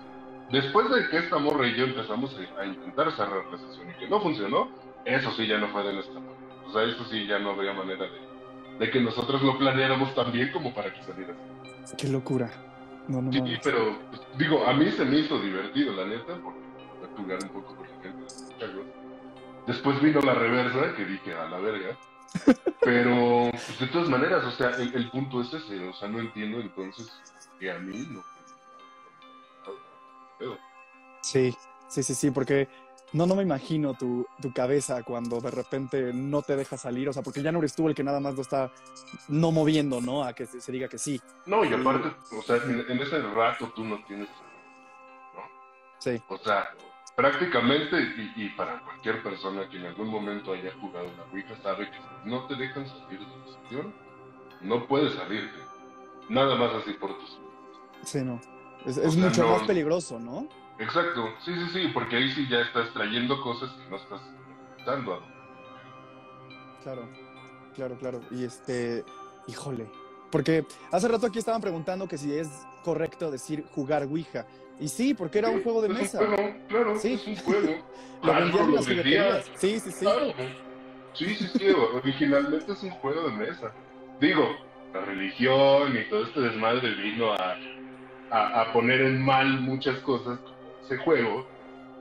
[0.50, 3.94] Después de que esta morra y yo empezamos a, a intentar cerrar la sesión y
[3.94, 4.68] que no funcionó,
[5.04, 6.44] eso sí ya no fue de nuestra parte.
[6.66, 10.32] O sea, eso sí ya no habría manera de, de que nosotros lo planeáramos tan
[10.32, 11.34] bien como para que saliera
[11.82, 11.96] así.
[11.96, 12.50] Qué locura.
[13.10, 13.60] No, no Sí, mames.
[13.64, 13.98] pero
[14.38, 16.60] digo, a mí se me hizo divertido, la neta, porque
[17.16, 18.34] jugar un poco con la gente.
[19.66, 21.98] Después vino la reversa, que dije, a la verga.
[22.80, 26.20] Pero, pues, de todas maneras, o sea, el, el punto es ese, o sea, no
[26.20, 27.10] entiendo entonces
[27.58, 28.22] que a mí no.
[31.22, 31.54] Sí,
[31.88, 32.68] sí, sí, sí, porque
[33.12, 37.12] no, no me imagino tu, tu cabeza cuando de repente no te deja salir, o
[37.12, 38.70] sea, porque ya no eres tú el que nada más lo está
[39.28, 40.22] no moviendo, ¿no?
[40.24, 41.20] A que se, se diga que sí.
[41.46, 44.28] No, y aparte, o sea, en, en ese rato tú no tienes,
[45.98, 46.70] Sí, o sea,
[47.14, 51.90] prácticamente, y, y para cualquier persona que en algún momento haya jugado la Ouija sabe
[51.90, 53.94] que no te dejan salir de la sesión,
[54.62, 55.58] no puedes salirte.
[56.30, 57.38] Nada más así por tus
[58.04, 58.40] sí, no.
[58.86, 60.48] Es, O es sea, mucho no- más peligroso, ¿no?
[60.80, 64.20] Exacto, sí, sí, sí, porque ahí sí ya estás trayendo cosas que no estás
[64.86, 65.22] dando
[66.82, 67.06] Claro,
[67.74, 68.20] claro, claro.
[68.30, 69.04] Y este,
[69.46, 69.86] híjole.
[70.32, 72.48] Porque hace rato aquí estaban preguntando que si es
[72.82, 74.46] correcto decir jugar Ouija.
[74.78, 76.18] Y sí, porque era un juego de es mesa.
[76.18, 77.12] Juego, claro, Sí.
[77.12, 77.74] es un juego.
[78.22, 79.50] Lo vendían las jugueterías.
[79.56, 80.04] Sí, sí, sí.
[80.06, 80.32] claro.
[81.12, 83.72] Sí, sí, sí, originalmente es un juego de mesa.
[84.20, 84.48] Digo,
[84.94, 87.56] la religión y todo este desmadre vino a,
[88.30, 90.38] a, a poner en mal muchas cosas
[90.84, 91.46] ese juego,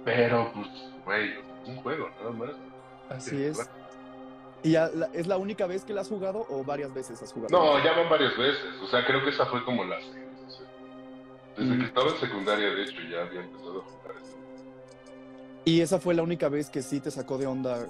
[0.06, 0.68] pero pues,
[1.06, 1.30] güey,
[1.64, 2.50] es un juego, nada más.
[3.10, 3.70] Así es.
[4.64, 7.32] ¿Y ya la- es la única vez que la has jugado o varias veces has
[7.32, 7.58] jugado?
[7.58, 10.20] No, ya van varias veces, o sea, creo que esa fue como la segunda.
[10.48, 10.66] o sea,
[11.58, 11.80] Desde Mm.
[11.80, 14.38] que estaba en secundaria, de hecho, ya había empezado a jugar eso.
[15.66, 17.86] Y esa fue la única vez que sí te sacó de onda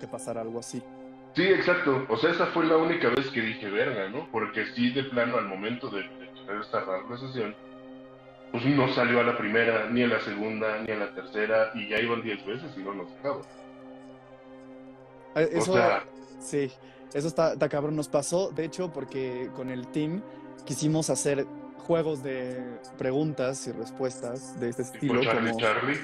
[0.00, 0.82] que pasara algo así.
[1.34, 2.06] Sí, exacto.
[2.08, 4.26] O sea, esa fue la única vez que dije verga, ¿no?
[4.32, 7.54] Porque sí, de plano, al momento de, de querer cerrar la sesión,
[8.52, 11.88] pues no salió a la primera, ni a la segunda, ni a la tercera, y
[11.88, 13.42] ya iban 10 veces y no nos dejaba.
[15.36, 16.04] Eh, Eso, O sea,
[16.40, 16.70] sí,
[17.12, 17.96] eso está, está cabrón.
[17.96, 20.22] Nos pasó, de hecho, porque con el team
[20.64, 21.46] quisimos hacer
[21.78, 25.98] juegos de preguntas y respuestas de este tipo estilo, Charlie como Charlie.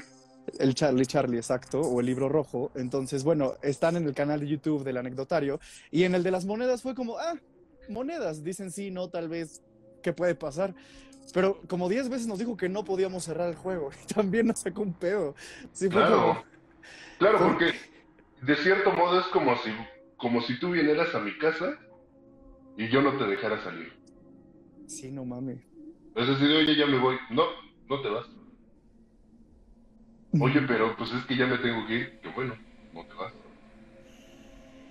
[0.59, 2.71] el Charlie Charlie, exacto, o el libro rojo.
[2.75, 5.59] Entonces, bueno, están en el canal de YouTube del anecdotario
[5.91, 7.35] y en el de las monedas fue como, ah,
[7.89, 9.63] monedas, dicen sí, no, tal vez,
[10.03, 10.75] ¿qué puede pasar?
[11.33, 14.61] Pero como 10 veces nos dijo que no podíamos cerrar el juego y también nos
[14.61, 15.35] sacó un pedo.
[15.73, 16.17] Sí, Claro.
[16.21, 16.45] como,
[17.19, 17.73] Claro, porque
[18.43, 19.71] de cierto modo es como si,
[20.17, 21.79] como si tú vinieras a mi casa
[22.77, 23.93] y yo no te dejara salir.
[24.87, 25.61] sí, no mames.
[26.15, 27.17] Es decir, oye, ya me voy.
[27.31, 27.45] No,
[27.89, 28.27] no te vas.
[30.41, 32.21] Oye, pero pues es que ya me tengo que ir.
[32.21, 32.55] Que bueno,
[32.93, 33.33] no te vas.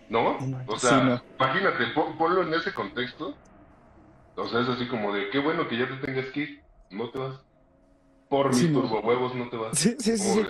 [0.10, 0.38] ¿No?
[0.67, 1.22] O sea, sí, no.
[1.39, 3.36] imagínate, pon- ponlo en ese contexto.
[4.36, 6.62] O sea, es así como de, qué bueno que ya te tengas que ir.
[6.89, 7.39] No te vas.
[8.30, 8.82] Por mis Sí, no.
[8.82, 9.78] turbo huevos no te vas.
[9.78, 10.41] Sí, sí, sí.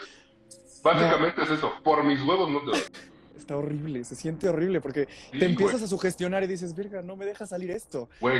[0.83, 1.73] Básicamente es eso.
[1.83, 2.91] Por mis huevos no te vas.
[3.37, 5.85] Está horrible, se siente horrible porque Sí, te empiezas güey.
[5.85, 8.07] a sugestionar y dices, verga, no me deja salir esto.
[8.19, 8.39] Güey,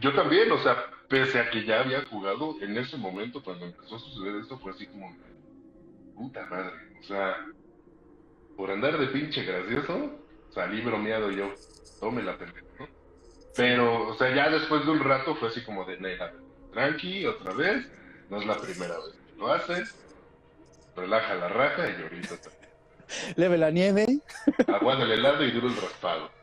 [0.00, 0.76] yo también, o sea,
[1.08, 4.72] pese a que ya había jugado, en ese momento cuando empezó a suceder esto fue
[4.72, 5.14] así como,
[6.16, 7.36] puta madre, o sea,
[8.56, 10.10] por andar de pinche gracioso,
[10.50, 11.48] salí bromeado yo,
[12.00, 12.88] tome la pendeja, ¿no?
[13.54, 16.32] Pero, o sea, ya después de un rato fue así como de, neta,
[16.70, 17.86] tranqui, otra vez,
[18.28, 19.94] no es la primera vez que lo haces,
[20.94, 22.50] relaja la raja y ahorita te-
[23.36, 24.06] Leve la nieve.
[24.68, 26.34] aguanta el helado y duro el raspado.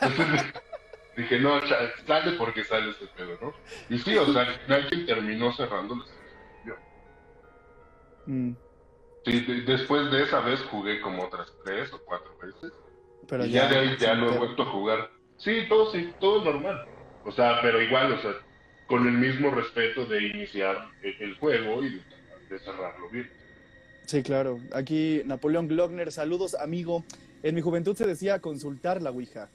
[0.00, 0.52] Entonces,
[1.16, 1.60] dije, no,
[2.06, 3.54] sale porque sale este pedo, ¿no?
[3.88, 6.78] Y sí, o sea, al final quien terminó cerrando sesión.
[8.26, 8.56] Mm,
[9.24, 12.72] Sí, de- después de esa vez jugué como otras tres o cuatro veces.
[13.26, 15.10] pero y ya, de ahí ya lo he vuelto a jugar.
[15.38, 16.86] Sí, todo sí, todo normal.
[17.24, 18.32] O sea, pero igual, o sea,
[18.86, 22.00] con el mismo respeto de iniciar el, juego y
[22.48, 23.28] de, cerrarlo bien.
[24.06, 24.60] Sí, claro.
[24.72, 27.04] Aquí Napoleón Glockner, saludos, amigo.
[27.42, 29.48] En mi juventud se decía consultar la Ouija.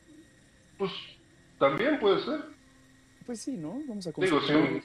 [0.77, 0.91] Pues
[1.57, 2.41] también puede ser.
[3.25, 3.81] Pues sí, ¿no?
[3.87, 4.73] Vamos a Digo, si consultar.
[4.73, 4.83] un-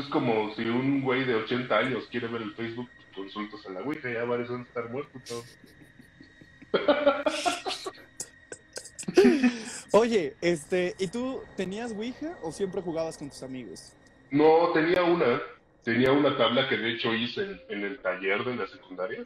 [0.00, 3.70] es como si un güey de 80 años quiere ver el Facebook, pues consultas a
[3.70, 5.22] la Ouija, ya varios van a estar muertos.
[9.92, 13.92] Oye, este, ¿y tú tenías Ouija o siempre jugabas con tus amigos?
[14.30, 15.40] No, tenía una,
[15.82, 19.24] tenía una tabla que de hecho hice en, en el taller de la secundaria.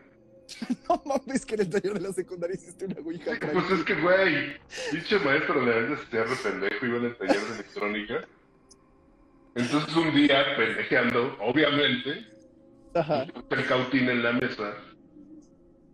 [0.88, 3.32] No mames, que en el taller de la secundaria hiciste una Ouija.
[3.52, 4.56] Pues es que, güey,
[4.90, 8.24] pinche maestro verdad se re pendejo, iba en el taller de electrónica.
[9.54, 12.26] Entonces un día, pendejeando, obviamente,
[12.94, 13.26] Ajá.
[13.50, 14.74] el cautín en la mesa,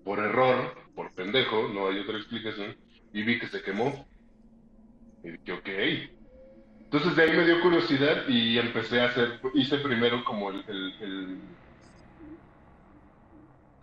[0.05, 2.77] por error, por pendejo, no hay otra explicación,
[3.13, 4.07] y vi que se quemó.
[5.27, 5.69] Y dije, ok.
[6.85, 10.95] Entonces de ahí me dio curiosidad y empecé a hacer, hice primero como el, el-
[11.03, 11.57] el-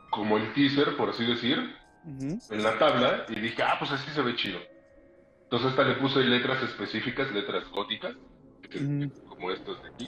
[0.09, 1.57] como el teaser, por así decir,
[2.49, 4.59] en la tabla y dije, ah, pues así se ve chido.
[5.43, 8.15] Entonces hasta le puse letras específicas, letras góticas,
[8.61, 8.79] que-
[9.25, 10.07] como estas de aquí.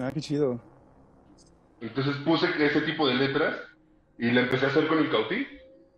[0.00, 0.64] Ah, qué chido.
[1.80, 3.60] Entonces puse ese tipo de letras
[4.16, 5.46] y la empecé a hacer con el cautín.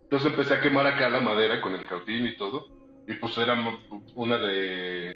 [0.05, 2.67] Entonces empecé a quemar acá la madera con el cautín y todo.
[3.07, 3.55] Y pues era
[4.15, 5.15] una de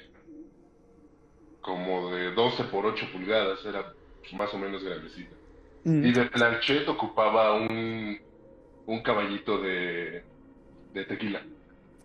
[1.61, 3.95] como de 12 por 8 pulgadas, era
[4.33, 5.37] más o menos grandecita.
[5.85, 6.05] Mm.
[6.07, 8.19] Y de planchet ocupaba un,
[8.87, 10.27] un caballito de,
[10.93, 11.47] de tequila.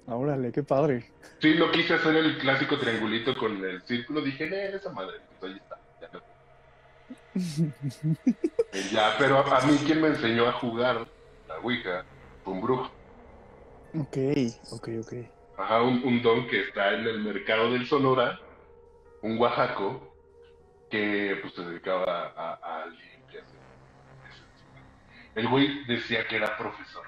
[0.07, 1.05] Ah, Órale, qué padre.
[1.41, 5.41] Sí, no quise hacer el clásico triangulito con el círculo, dije, "Eh, esa madre, pues
[5.51, 5.81] ahí está.
[5.99, 6.21] Ya, no".
[8.71, 11.07] Y ya, pero a, a mí quien me enseñó a jugar
[11.47, 12.05] la Ouija
[12.43, 12.91] fue un brujo.
[13.93, 14.17] Ok,
[14.71, 15.13] ok, ok.
[15.59, 18.39] Ajá, un, un don que está en el mercado del Sonora,
[19.21, 20.15] un oaxaco,
[20.89, 23.43] que pues se dedicaba a, a limpias.
[25.35, 27.05] El güey decía que era profesor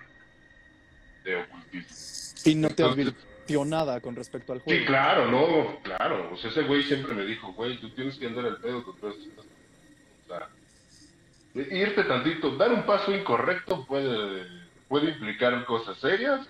[1.23, 2.41] de ocultismo.
[2.51, 4.79] Y no te Entonces- advirtió nada con respecto al juego.
[4.79, 6.29] Sí, claro, no, claro.
[6.33, 8.97] O sea, ese güey siempre me dijo, güey, tú tienes que andar al pedo con
[8.99, 9.51] todas estas cosas.
[10.25, 14.45] O sea, irte tantito, dar un paso incorrecto puede,
[14.87, 16.47] puede implicar cosas serias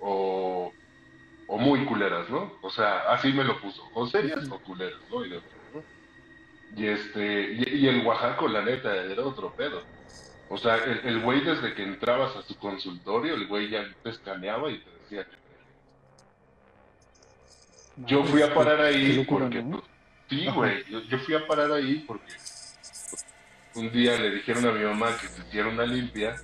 [0.00, 0.72] o,
[1.48, 2.52] o muy culeras, ¿no?
[2.62, 3.82] O sea, así me lo puso.
[3.94, 5.24] O serias o culeras, ¿no?
[5.24, 5.36] Y, de-
[5.74, 5.82] ¿no?
[6.76, 9.82] y este, y, y el Oaxaco, la neta, era otro pedo.
[10.48, 14.10] O sea, el, el güey desde que entrabas a su consultorio, el güey ya te
[14.10, 15.36] escaneaba y te decía que
[17.98, 19.78] yo fui a parar Qué ahí locura, porque, ¿no?
[19.80, 19.90] pues,
[20.28, 23.24] sí, güey, yo, yo fui a parar ahí porque pues,
[23.74, 26.36] un día le dijeron a mi mamá que se hiciera una limpia,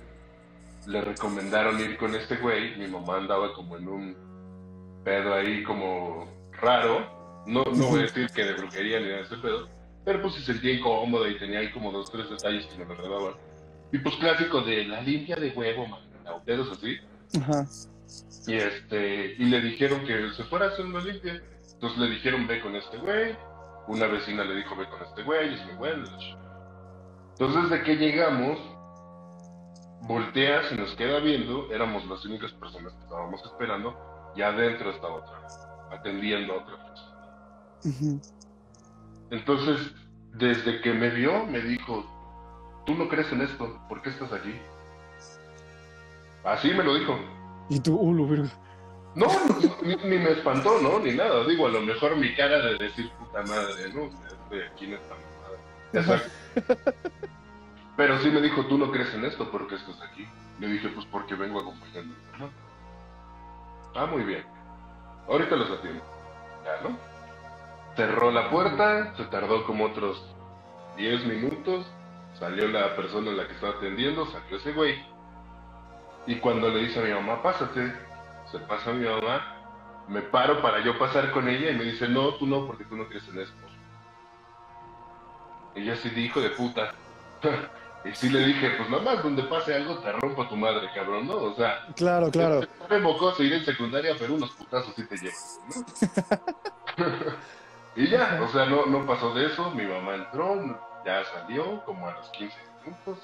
[0.87, 4.32] le recomendaron ir con este güey, mi mamá andaba como en un
[5.03, 6.27] pedo ahí como
[6.61, 9.67] raro, no, no voy a decir que de brujería ni de ese pedo,
[10.05, 13.33] pero pues se sentía incómoda y tenía ahí como dos, tres detalles que me recordaban.
[13.91, 16.01] Y pues clásico de la limpia de huevo, man,
[16.45, 16.97] pedos así.
[17.39, 17.65] Ajá.
[18.47, 21.41] Y este, y le dijeron que se fuera a hacer una limpia.
[21.73, 23.35] Entonces le dijeron, ve con este güey.
[23.87, 25.51] Una vecina le dijo, ve con este güey.
[25.51, 25.93] Y ese güey,
[27.31, 28.59] Entonces, desde que llegamos,
[30.01, 31.71] voltea, se nos queda viendo.
[31.71, 33.97] Éramos las únicas personas que estábamos esperando.
[34.35, 35.47] Y adentro estaba otra,
[35.91, 38.21] atendiendo a otra persona.
[39.29, 39.93] Entonces,
[40.33, 42.05] desde que me vio, me dijo,
[42.85, 44.53] tú no crees en esto, ¿por qué estás aquí?
[46.43, 47.17] Así me lo dijo.
[47.69, 48.49] Y tú, uh, lo verga.
[49.15, 49.27] No,
[49.83, 50.99] ni, ni me espantó, ¿no?
[50.99, 51.45] Ni nada.
[51.45, 54.09] Digo, a lo mejor mi cara de decir puta madre, ¿no?
[54.27, 55.57] Estoy aquí en esta mamada.
[55.93, 56.31] Ya sabes.
[57.95, 60.27] Pero sí me dijo, tú no crees en esto, ¿por qué estás aquí?
[60.59, 62.15] Le dije, pues porque vengo acompañando.
[62.33, 62.49] Ajá.
[63.95, 64.43] Ah, muy bien.
[65.27, 66.03] Ahorita los atiendo.
[66.65, 66.97] Ya, ¿no?
[67.95, 70.23] Cerró la puerta, se tardó como otros
[70.97, 71.85] 10 minutos.
[72.39, 75.03] Salió la persona a la que estaba atendiendo, salió ese güey.
[76.25, 77.93] Y cuando le dice a mi mamá, pásate,
[78.51, 82.07] se pasa a mi mamá, me paro para yo pasar con ella y me dice,
[82.07, 83.57] no, tú no, porque tú no crees en esto.
[85.75, 86.93] Ella sí dijo de puta.
[88.05, 91.35] y sí le dije, pues nomás donde pase algo te rompo tu madre, cabrón, ¿no?
[91.35, 92.61] O sea, Claro, claro.
[92.89, 95.35] me mocoso ir en secundaria, pero unos putazos sí te llevan,
[96.97, 97.05] ¿no?
[97.95, 100.55] y ya, o sea, no, no pasó de eso, mi mamá entró,
[101.05, 103.19] ya salió como a los 15 minutos,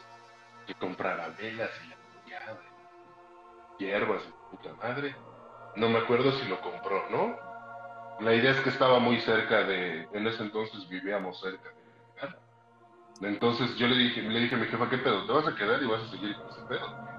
[0.65, 2.57] que comprara velas y la chingada,
[3.79, 5.15] y hierbas y puta madre.
[5.75, 7.35] No me acuerdo si lo compró, ¿no?
[8.21, 11.78] La idea es que estaba muy cerca de, en ese entonces vivíamos cerca de.
[13.21, 15.25] Entonces yo le dije, le dije a mi jefa, ¿qué pedo?
[15.25, 17.09] ¿Te vas a quedar y vas a seguir con ese pedo?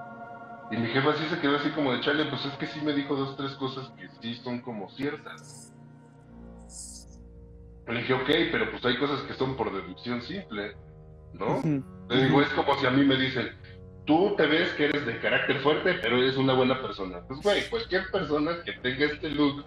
[0.71, 2.93] Y mi jefa sí se quedó así como de chale, pues es que sí me
[2.93, 5.75] dijo dos, tres cosas que sí son como ciertas.
[7.89, 10.77] Le dije, ok, pero pues hay cosas que son por deducción simple,
[11.35, 11.61] ¿no?
[12.09, 13.51] Le digo, es como si a mí me dicen,
[14.07, 17.21] tú te ves que eres de carácter fuerte, pero eres una buena persona.
[17.27, 19.65] Pues, güey, cualquier persona que tenga este look,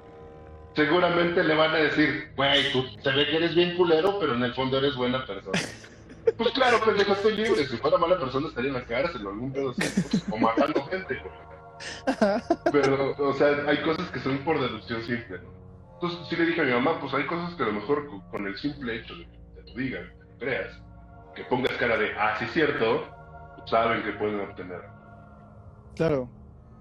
[0.74, 4.43] seguramente le van a decir, güey, tú se ve que eres bien culero, pero en
[4.43, 5.60] el fondo eres buena persona.
[6.38, 7.67] Pues claro, pendejo, estoy libre.
[7.67, 10.86] Si fuera mala persona estaría en la cárcel o algún pedo así, pues, o matando
[10.86, 11.21] gente.
[12.71, 15.53] Pero, o sea, hay cosas que son por deducción simple, ¿no?
[15.95, 18.45] Entonces sí le dije a mi mamá, pues hay cosas que a lo mejor con,
[18.45, 20.82] el simple hecho de que te lo digan, que te lo creas,
[21.36, 23.07] que pongas cara de, ah, sí es cierto,
[23.57, 24.82] pues, saben que pueden obtener.
[25.95, 26.30] Claro.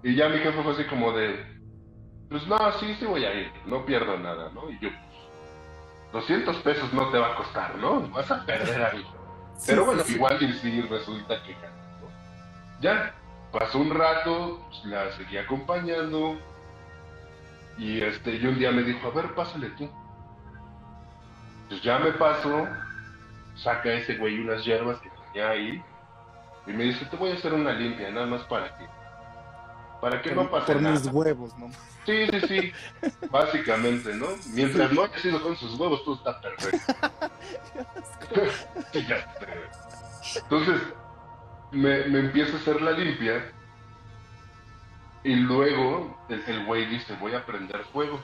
[0.03, 1.39] Y ya mi jefe fue así como de,
[2.29, 4.69] pues no, sí, sí voy a ir, no pierdo nada, ¿no?
[4.69, 4.89] Y yo,
[6.11, 8.01] pues, 200 pesos no te va a costar, ¿no?
[8.09, 9.12] Vas a perder algo.
[9.65, 11.55] Pero bueno, igual y sí resulta que.
[12.81, 13.13] Ya,
[13.51, 16.37] pasó un rato, pues, la seguí acompañando.
[17.77, 19.89] Y este, y un día me dijo, a ver, pásale tú.
[21.69, 22.67] Pues ya me paso,
[23.55, 25.83] saca ese güey unas hierbas que tenía ahí
[26.65, 28.85] y me dice, te voy a hacer una limpia, nada más para que,
[30.03, 30.99] para que no pase Por nada.
[30.99, 31.71] mis huevos, ¿no?
[32.05, 32.73] Sí, sí, sí,
[33.31, 34.27] básicamente, ¿no?
[34.47, 36.93] Mientras no haya sido con sus huevos, todo está perfecto.
[40.35, 40.81] Entonces,
[41.71, 43.49] me, me empieza a hacer la limpia
[45.23, 48.19] y luego el, el güey dice, voy a prender fuego.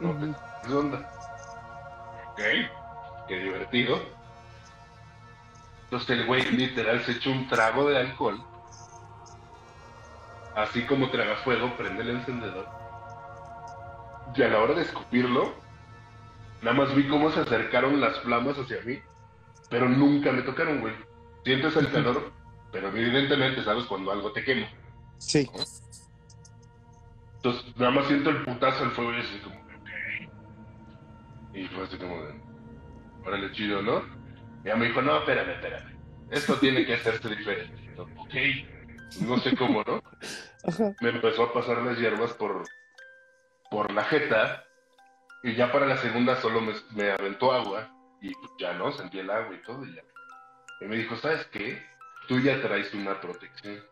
[0.00, 0.34] No, Ujú.
[0.66, 0.98] ¿Qué onda?
[2.32, 2.40] Ok,
[3.28, 4.00] qué divertido.
[5.82, 8.42] Entonces el güey literal se echó un trago de alcohol.
[10.54, 12.68] Así como traga fuego, prende el encendedor.
[14.36, 15.54] Y a la hora de escupirlo,
[16.62, 19.00] nada más vi cómo se acercaron las flamas hacia mí.
[19.70, 20.94] Pero nunca me tocaron, güey.
[21.44, 22.32] Sientes el calor,
[22.72, 24.66] pero evidentemente sabes cuando algo te quema.
[25.18, 25.50] Sí.
[27.36, 29.88] Entonces, nada más siento el putazo del fuego y así como, ok.
[31.54, 32.34] Y fue así como de,
[33.26, 34.02] órale, chido, ¿no?
[34.64, 35.94] Y ella me dijo, no, espérame, espérame.
[36.30, 37.92] Esto tiene que hacerse diferente.
[37.96, 38.34] Yo, ok.
[39.20, 40.02] No sé cómo, ¿no?
[40.64, 40.94] Ajá.
[41.00, 42.64] Me empezó a pasar las hierbas por,
[43.70, 44.64] por la jeta.
[45.42, 47.90] Y ya para la segunda solo me, me aventó agua.
[48.20, 48.92] Y ya, ¿no?
[48.92, 49.84] Sentí el agua y todo.
[49.84, 50.02] Y ya.
[50.80, 51.82] Y me dijo, ¿sabes qué?
[52.28, 53.82] Tú ya traes una protección.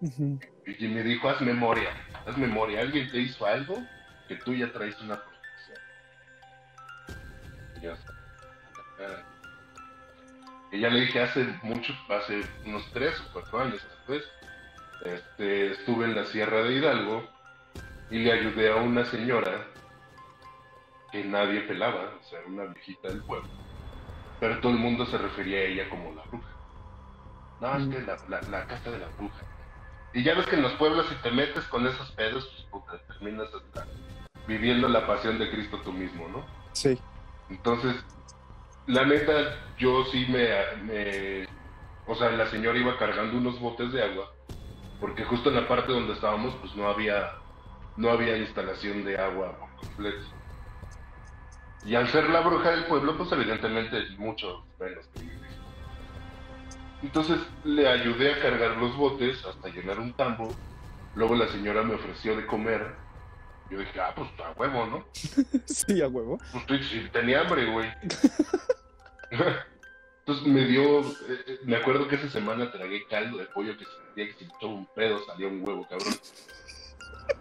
[0.00, 0.38] Ujú.
[0.66, 1.90] Y me dijo, haz memoria,
[2.26, 2.80] haz memoria.
[2.80, 3.82] ¿Alguien te hizo algo
[4.28, 5.78] que tú ya traes una protección?
[7.76, 8.12] Y ya está.
[9.00, 9.37] Ah.
[10.72, 14.24] Ya le dije hace mucho, hace unos tres o cuatro años después,
[15.04, 17.26] este, estuve en la Sierra de Hidalgo
[18.10, 19.66] y le ayudé a una señora
[21.10, 23.48] que nadie pelaba, o sea, una viejita del pueblo.
[24.40, 26.48] Pero todo el mundo se refería a ella como la bruja.
[27.60, 29.40] No, es que la, la, la casa de la bruja.
[30.12, 32.98] Y ya ves que en los pueblos si te metes con esos pedos, pues puta,
[33.06, 33.86] terminas hasta
[34.46, 36.46] viviendo la pasión de Cristo tú mismo, ¿no?
[36.72, 36.98] Sí.
[37.50, 37.96] Entonces,
[38.88, 39.32] la neta,
[39.78, 40.48] yo sí me,
[40.84, 41.48] me-
[42.06, 44.26] O sea, la señora iba cargando unos botes de agua,
[44.98, 47.30] porque justo en la parte donde estábamos, pues no había,
[47.96, 50.24] no había instalación de agua por completo.
[51.84, 55.28] Y al ser la bruja del pueblo, pues evidentemente mucho menos que.
[57.02, 60.56] Entonces le ayudé a cargar los botes hasta llenar un tambo.
[61.14, 62.96] Luego la señora me ofreció de comer.
[63.70, 65.06] Yo dije, ah, pues a huevo, ¿no?
[65.66, 66.38] Sí, a huevo.
[66.66, 67.88] Pues tenía hambre, güey.
[69.30, 73.86] Entonces me dio, eh, eh, me acuerdo que esa semana tragué caldo de pollo que
[73.86, 76.14] sentía que si echaba un pedo salía un huevo, cabrón.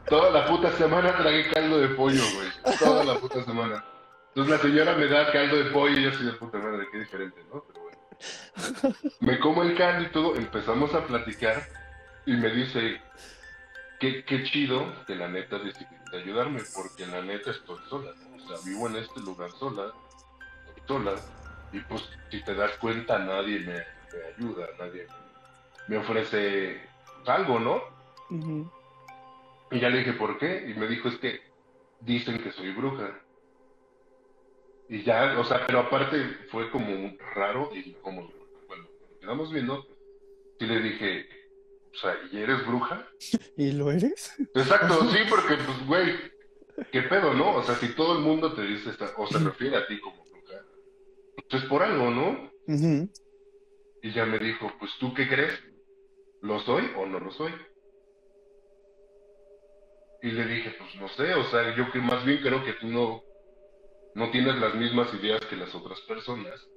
[0.10, 2.78] Toda la puta semana tragué caldo de pollo, güey.
[2.80, 3.84] Toda la puta semana.
[4.30, 7.00] Entonces la señora me da caldo de pollo y yo soy de puta madre, qué
[7.00, 7.64] diferente, ¿no?
[7.68, 8.96] Pero bueno.
[9.20, 11.68] Me como el caldo y todo, empezamos a platicar
[12.26, 13.02] y me dice,
[14.00, 18.44] qué, qué chido que la neta decidiste ayudarme, porque la neta estoy sola, ¿no?
[18.44, 19.92] O sea, vivo en este lugar sola,
[20.88, 21.16] sola,
[21.72, 25.08] y pues si te das cuenta nadie me, me ayuda, nadie
[25.88, 26.82] me ofrece
[27.26, 27.82] algo, ¿no?
[29.72, 30.66] Y ya le dije, ¿por qué?
[30.70, 31.40] Y me dijo, es que
[32.00, 33.22] dicen que soy bruja.
[34.90, 36.18] Y ya, o sea, pero aparte
[36.50, 38.32] fue como un raro y como,
[38.68, 38.88] bueno,
[39.20, 39.86] quedamos viendo,
[40.60, 41.28] y le dije,
[41.94, 43.06] o sea, ¿y eres bruja?
[43.58, 44.34] ¿Y lo eres?
[44.54, 46.16] Exacto, sí, porque pues, güey,
[46.92, 47.56] ¿qué pedo, no?
[47.56, 50.26] O sea, si todo el mundo te dice, esta- o se refiere a ti como
[51.38, 52.52] pues es por algo, ¿no?
[54.02, 55.60] Y ya me dijo, pues tú qué crees,
[56.42, 57.54] ¿lo soy o no lo soy?
[60.24, 62.88] Y le dije, pues no sé, o sea, yo que más bien creo que tú
[62.88, 63.22] no,
[64.16, 66.68] no tienes las mismas ideas que las otras personas,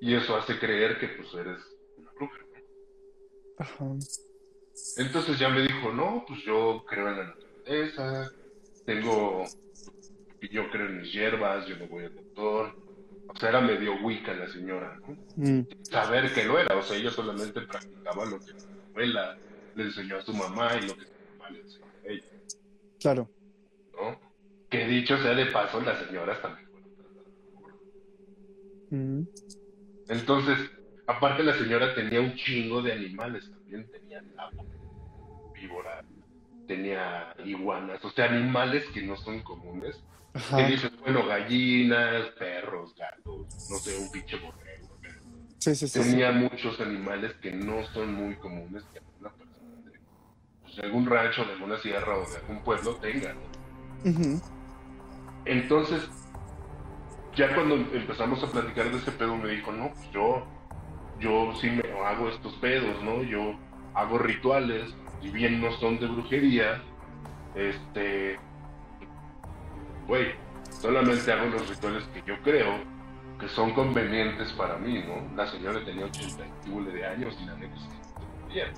[0.00, 1.60] y eso hace creer que pues eres
[1.96, 2.38] una bruja.
[3.58, 3.84] Ajá.
[4.96, 8.30] Entonces ya me dijo, no, pues yo creo en la naturaleza,
[8.84, 9.44] tengo,
[10.50, 12.83] yo creo en mis hierbas, yo no voy al doctor.
[13.28, 15.16] O sea, era medio wicca la señora, ¿no?
[15.36, 15.66] Mm.
[15.82, 19.36] Saber que lo era, o sea, ella solamente practicaba lo que su abuela
[19.74, 22.24] le enseñó a su mamá y lo que su mamá le enseñó a ella,
[23.00, 23.30] Claro.
[23.92, 24.20] ¿no?
[24.70, 26.68] Que dicho sea de paso, las señoras también
[27.60, 29.20] fueron.
[29.20, 29.28] Mm.
[30.08, 30.70] Entonces,
[31.06, 34.64] aparte la señora tenía un chingo de animales también, tenía sapo,
[35.54, 36.04] víbora,
[36.66, 39.96] tenía iguanas, o sea, animales que no son comunes.
[40.32, 40.66] Que Ajá.
[40.66, 44.98] dices, bueno, gallinas, perros, gatos, no sé, un pinche borrego.
[45.58, 46.00] Sí, sí, sí.
[46.00, 49.98] Tenía muchos animales que no son muy comunes que alguna persona de,
[50.62, 53.32] pues, de algún rancho, de alguna sierra o de algún pueblo tenga.
[53.32, 54.40] ¿no?
[55.46, 56.06] Entonces,
[57.34, 60.46] ya cuando empezamos a platicar de ese pedo, me dijo, no, pues yo,
[61.18, 63.22] yo sí me hago estos pedos, ¿no?
[63.22, 63.58] Yo
[63.94, 64.94] hago rituales,
[65.24, 66.82] si bien no son de brujería,
[67.54, 68.38] este,
[70.06, 70.34] güey,
[70.68, 72.78] solamente hago los rituales que yo creo
[73.40, 75.34] que son convenientes para mí, ¿no?
[75.34, 76.44] La señora tenía 80
[76.92, 78.68] de años y la neta que bien.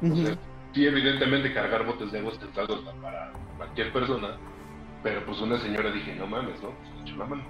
[0.00, 0.38] Entonces,
[0.72, 4.36] sí, evidentemente cargar botes de agua es tentado para cualquier persona,
[5.02, 6.70] pero pues una señora dije, no mames, ¿no?
[7.02, 7.42] Pues la mano.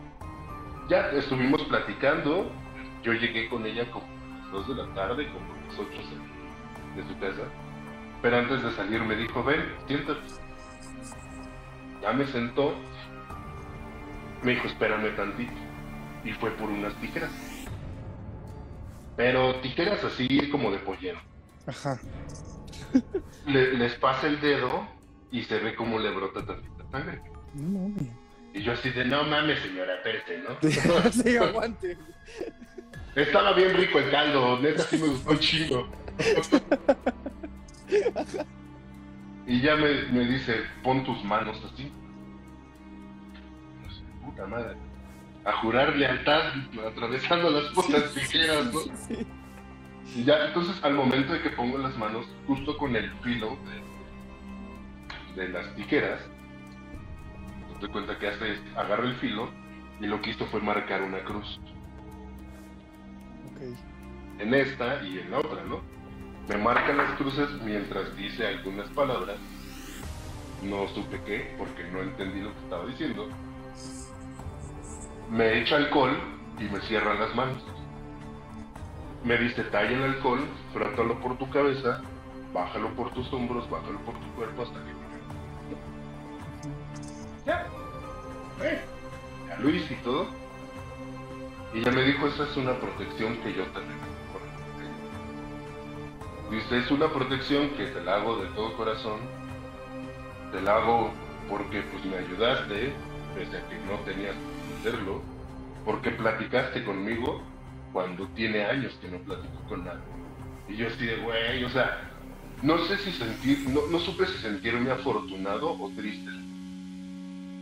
[0.89, 2.51] Ya estuvimos platicando,
[3.03, 5.91] yo llegué con ella como a las 2 de la tarde, como a las 8
[6.97, 7.43] de su casa,
[8.27, 10.18] pero antes de salir me dijo, ven, siéntate.
[12.03, 12.74] Ya me sentó,
[14.43, 15.53] me dijo, espérame tantito,
[16.24, 17.31] y fue por unas tijeras.
[19.16, 21.20] Pero tijeras así como de pollero.
[21.68, 22.01] Ajá.
[23.47, 24.89] Le- les pasa el dedo
[25.31, 27.20] y se ve como le brota tantita sangre.
[27.55, 28.09] No mames.
[28.55, 31.12] Y yo así de, no mames, señora, espérate, ¿no?
[31.12, 31.97] sí, aguante.
[33.14, 35.89] Estaba bien rico el caldo, neta sí me gustó un chingo.
[39.47, 41.93] y ya me, me dice, pon tus manos así.
[43.82, 44.76] Pues, puta madre.
[45.45, 46.53] A jurar lealtad
[46.89, 48.80] atravesando las putas tijeras, ¿no?
[48.80, 49.26] Sí.
[50.14, 53.57] Y ya, entonces al momento de que pongo las manos justo con el filo
[55.34, 56.20] de, de las tijeras,
[57.80, 59.51] te cuenta que hace es, agarra el filo
[60.01, 61.61] y lo que hizo fue marcar una cruz.
[63.53, 63.61] Ok.
[64.41, 65.82] en esta y en la otra, ¿no?
[66.49, 69.36] Me marcan las cruces mientras dice algunas palabras.
[70.62, 73.28] No supe qué, porque no entendí lo que estaba diciendo.
[75.30, 76.16] Me echa alcohol
[76.59, 77.62] y me cierra las manos.
[79.24, 82.01] Me dice, talla el alcohol, frótalo por tu cabeza,
[82.55, 84.97] bájalo por tus hombros, bájalo por tu cuerpo hasta que
[87.44, 87.66] Ya.
[88.62, 88.80] Eh,
[89.49, 90.26] Ya lo y todo.
[91.74, 94.06] Y ella me dijo, esa es una protección que yo te regalo.
[96.51, 99.20] Dice, es una protección que te la hago de todo corazón.
[100.53, 101.12] Te la hago
[101.49, 102.92] porque pues me ayudaste,
[103.34, 105.22] pese a que no tenías que hacerlo.
[105.84, 107.42] Porque platicaste conmigo
[107.92, 110.01] cuando tiene años que no platico con nadie.
[110.68, 112.11] Y yo así de, güey, o sea,
[112.62, 116.30] no sé si sentir, no, no supe si sentirme afortunado o triste.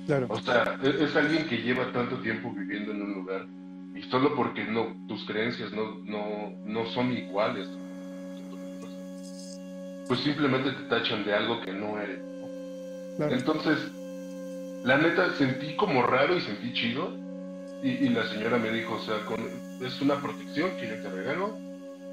[0.07, 0.27] Claro.
[0.29, 3.47] O sea, es, es alguien que lleva tanto tiempo viviendo en un lugar
[3.95, 7.69] y solo porque no tus creencias no, no, no son iguales,
[10.09, 12.19] pues simplemente te tachan de algo que no eres.
[12.19, 12.47] ¿no?
[13.17, 13.35] Claro.
[13.35, 13.79] Entonces,
[14.85, 17.17] la neta sentí como raro y sentí chido.
[17.83, 19.45] Y, y la señora me dijo, o sea, con-
[19.85, 21.57] es una protección que yo te regalo,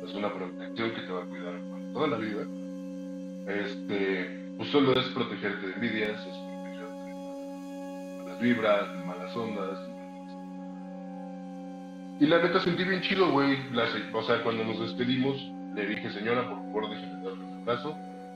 [0.05, 2.41] es una protección que te va a cuidar para toda la vida.
[3.47, 9.79] Este, pues solo es protegerte de envidias, es protegerte de malas vibras, de malas ondas.
[12.19, 13.57] Y la neta sentí bien chido, güey.
[14.13, 15.37] O sea, cuando nos despedimos,
[15.73, 17.45] le dije, señora, por favor, déjeme darle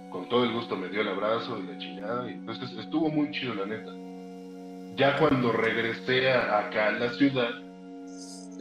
[0.09, 2.29] Con todo el gusto me dio el abrazo y la chingada.
[2.29, 3.91] Y entonces estuvo muy chido, la neta.
[4.95, 7.49] Ya cuando regresé acá a la ciudad,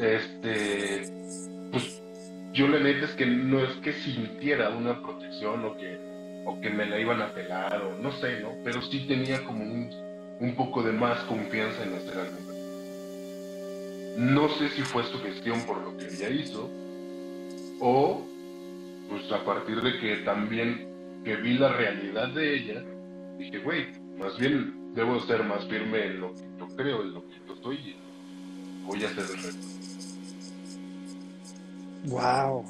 [0.01, 1.05] este,
[1.71, 2.03] pues
[2.53, 5.99] yo la neta es que no es que sintiera una protección o que,
[6.45, 8.51] o que me la iban a pelar o no sé, ¿no?
[8.65, 9.91] Pero sí tenía como un,
[10.41, 12.55] un poco de más confianza en hacer algo.
[14.17, 16.71] No sé si fue su gestión por lo que ella hizo
[17.81, 18.25] o
[19.09, 22.85] pues a partir de que también que vi la realidad de ella,
[23.39, 23.87] dije, güey,
[24.19, 27.57] más bien debo ser más firme en lo que yo creo, en lo que yo
[27.63, 27.97] soy y
[28.85, 29.67] voy a hacer el resto.
[32.07, 32.65] Wow.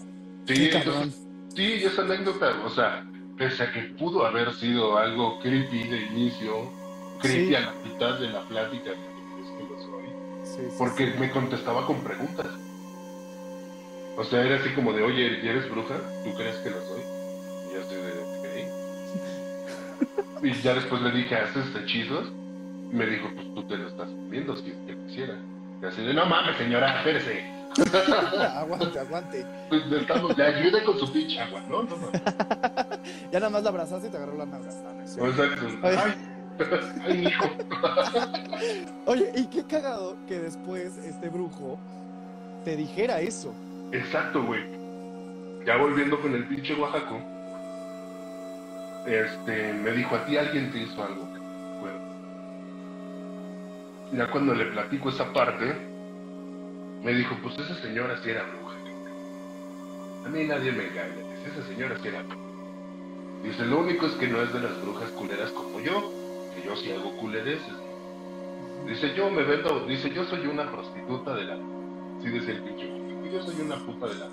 [0.47, 3.05] Sí, entonces, sí, esa anécdota, o sea,
[3.37, 6.71] pese a que pudo haber sido algo creepy de inicio,
[7.21, 7.55] creepy Sí.
[7.57, 10.05] a la mitad de la plática, que es que lo soy,
[10.45, 12.47] Sí, sí, porque me contestaba con preguntas.
[14.17, 15.97] O sea, era así como de, oye, ¿y ¿eres bruja?
[16.25, 17.03] ¿Tú crees que lo soy?
[17.69, 18.13] Y yo así de,
[19.99, 20.45] ok.
[20.45, 22.29] y ya después le dije, ¿haces hechizos?
[22.93, 25.37] Y me dijo, pues tú te lo estás viendo si es que quisiera.
[25.83, 27.53] Y así de, no mames, señora, espérese.
[28.55, 29.45] aguante, aguante.
[29.69, 31.83] Pues estamos, le ayude con su pinche agua, ¿no?
[31.83, 32.23] No mames.
[33.31, 34.59] Ya nada más la abrazaste y te agarró la no
[35.05, 35.43] cierto.
[35.43, 35.67] Exacto.
[35.83, 35.97] Ay.
[35.99, 36.15] Ay,
[37.05, 37.45] ay, hijo.
[39.07, 41.79] Oye, y qué cagado que después este brujo
[42.65, 43.53] te dijera eso.
[43.95, 44.65] Exacto, güey.
[45.65, 47.21] Ya volviendo con el pinche Oaxaco,
[49.07, 51.33] este, me dijo, a ti alguien te hizo algo.
[51.33, 52.03] que te acuerdas?".
[54.13, 55.77] Ya cuando le platico esa parte,
[57.05, 58.75] me dijo, pues esa señora sí era bruja.
[60.27, 61.15] A mí nadie me engaña,
[61.47, 62.43] esa señora sí era bruja.
[63.45, 66.11] Dice, lo único es que no es de las brujas culeras como yo,
[66.53, 67.75] que yo sí hago culereces.
[68.89, 71.57] Dice, yo me vendo, dice, yo soy una prostituta de la...
[72.23, 72.94] Sí, dice el pinche
[73.33, 74.29] yo soy una puta de la...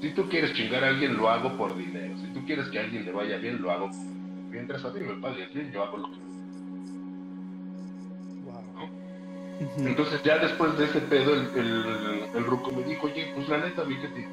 [0.00, 2.16] Si tú quieres chingar a alguien, lo hago por dinero.
[2.18, 3.90] Si tú quieres que a alguien le vaya bien, lo hago.
[4.50, 6.24] Mientras a mí me pagues bien, yo hago lo que...
[9.60, 9.86] Ujú.
[9.86, 13.58] Entonces ya después de ese pedo, el, el, el ruco me dijo, oye, pues la
[13.58, 14.28] neta, fíjate,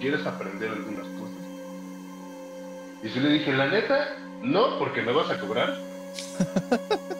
[0.00, 1.36] ¿quieres aprender algunas cosas?
[3.02, 5.78] Y sí le dije, la neta, no, porque me vas a cobrar.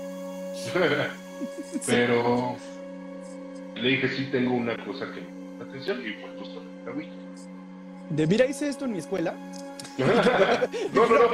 [1.87, 2.57] Pero
[3.81, 7.11] le dije, sí tengo una cosa que me la atención y fue justo la Ouija.
[8.11, 9.35] De mira, hice esto en mi escuela.
[9.99, 11.29] no, no, no,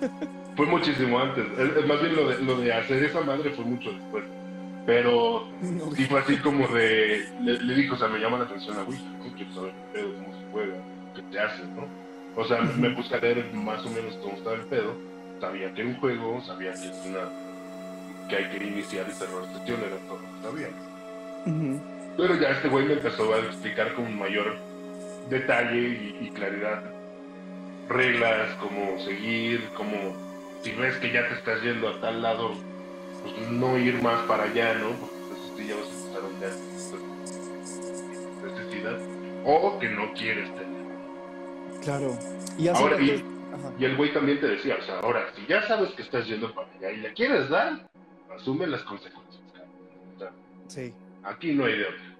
[0.56, 1.44] fue muchísimo antes.
[1.86, 4.24] Más bien lo de, lo de hacer esa madre fue mucho después.
[4.86, 7.24] Pero No, sí fue así como de.
[7.42, 9.34] Le, le dijo, o sea, me llama la atención la Ouija, ¿no?
[9.34, 10.74] Quiero saber pedo, cómo se juega,
[11.14, 11.86] qué te hace, ¿no?
[12.36, 14.94] O sea, me puse a leer más o menos cómo estaba el pedo.
[15.40, 17.28] Sabía que era un juego, sabía que es una.
[18.28, 20.68] que hay que iniciar y cerrar sesión, era todo lo que sabía.
[22.16, 24.56] Pero ya este güey me empezó a explicar con mayor
[25.28, 26.82] detalle y, y claridad
[27.88, 29.96] reglas, cómo seguir, cómo
[30.62, 32.52] si ves que ya te estás yendo a tal lado,
[33.22, 34.90] pues no ir más para allá, ¿no?
[34.90, 36.52] Porque entonces sí ya vas a empezar a ondear
[38.42, 38.98] pues, necesidad
[39.44, 40.80] o que no quieres tener.
[41.82, 42.16] Claro.
[42.58, 43.24] Y Ahora, y-
[43.84, 46.68] el güey también te decía, o sea, ahora, si ya sabes que estás yendo para
[46.78, 47.88] allá y le quieres dar,
[48.36, 49.40] asume las consecuencias.
[50.68, 50.92] Sí.
[51.24, 52.16] Aquí no hay de otra.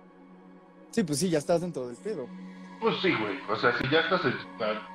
[0.90, 2.26] Sí, pues sí, ya estás dentro del pedo.
[2.80, 3.38] Pues sí, güey.
[3.48, 4.22] O sea, si ya estás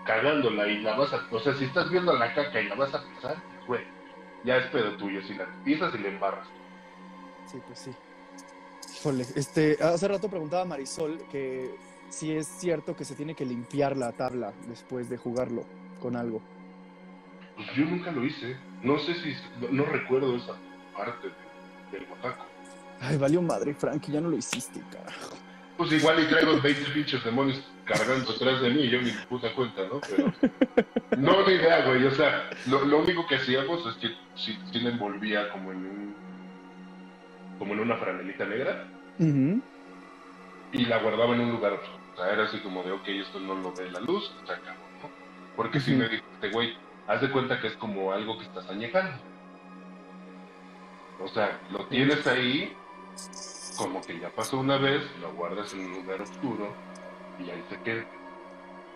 [0.06, 1.28] cagándola y la vas a.
[1.32, 3.82] O sea, si estás viendo la caca y la vas a pisar, pues, güey.
[4.44, 5.22] Ya es pedo tuyo.
[5.24, 6.48] Si la pisas y le embarras.
[7.46, 7.92] Sí, pues sí.
[9.00, 11.76] Híjole, este, hace rato preguntaba Marisol que
[12.10, 15.64] si es cierto que se tiene que limpiar la tabla después de jugarlo
[16.02, 16.42] con algo.
[17.56, 18.58] Pues yo nunca lo hice.
[18.82, 19.34] No sé si.
[19.62, 20.56] No, no recuerdo esa
[20.96, 22.46] parte de- del botaco.
[23.02, 25.36] Ay, valió madre, Frank, ya no lo hiciste, carajo.
[25.78, 29.54] Pues igual y traigo 20 pinches demonios cargando atrás de mí y yo ni puta
[29.54, 30.00] cuenta, ¿no?
[30.00, 30.34] Pero.
[31.18, 32.06] No, ni idea, güey.
[32.06, 35.78] O sea, lo, lo único que hacíamos es que sí, sí la envolvía como en
[35.78, 36.16] un.
[37.60, 38.88] como en una franelita negra.
[39.20, 42.04] Y la guardaba en un lugar oscuro.
[42.14, 44.80] O sea, era así como de, ok, esto no lo ve la luz, se acabó,
[45.04, 45.10] ¿no?
[45.58, 46.78] Porque si me dijo este güey,
[47.08, 49.18] haz de cuenta que es como algo que estás añejando.
[51.22, 52.74] O sea, lo tienes ahí,
[53.78, 56.74] como que ya pasó una vez, lo guardas en un lugar oscuro
[57.40, 58.06] y ahí se queda.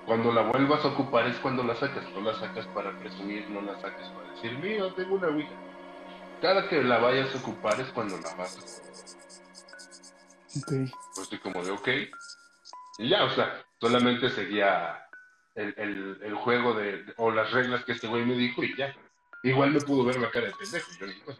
[0.06, 3.62] Cuando la vuelvas a ocupar es cuando la sacas, no la sacas para presumir, no
[3.62, 5.52] la sacas para decir, mira, tengo una Ouija.
[6.42, 8.90] Cada que la vayas a ocupar es cuando la vas a ocupar
[10.58, 10.92] Ok.
[11.14, 11.88] pues estoy como de ok.
[12.98, 15.06] Y ya, o sea, solamente seguía
[15.56, 18.96] el, el, el juego de, o las reglas que este güey me dijo y ya.
[19.44, 20.92] Igual me pudo ver la cara de pendejo.
[21.00, 21.38] Yo dije, pues,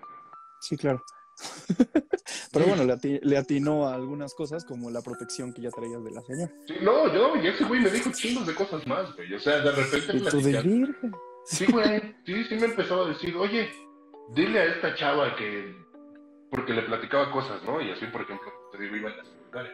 [0.62, 1.02] Sí, claro.
[2.52, 6.04] Pero bueno, le, ati- le atinó a algunas cosas como la protección que ya traías
[6.04, 6.52] de la señora.
[6.68, 9.34] sí, no, yo, y ese güey me dijo chingos de cosas más, güey.
[9.34, 11.12] O sea, de repente platicando- virgen.
[11.46, 13.70] Sí, güey, sí, sí me empezó a decir, oye,
[14.34, 15.76] dile a esta chava que.
[16.52, 17.80] Porque le platicaba cosas, ¿no?
[17.82, 19.72] Y así, por ejemplo, te digo, iba en la secundaria.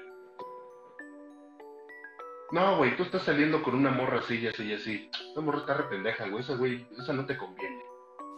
[2.52, 5.10] No, güey, tú estás saliendo con una morra así y así y así.
[5.32, 7.84] Esa morra está re pendeja, güey, esa güey, esa no te conviene.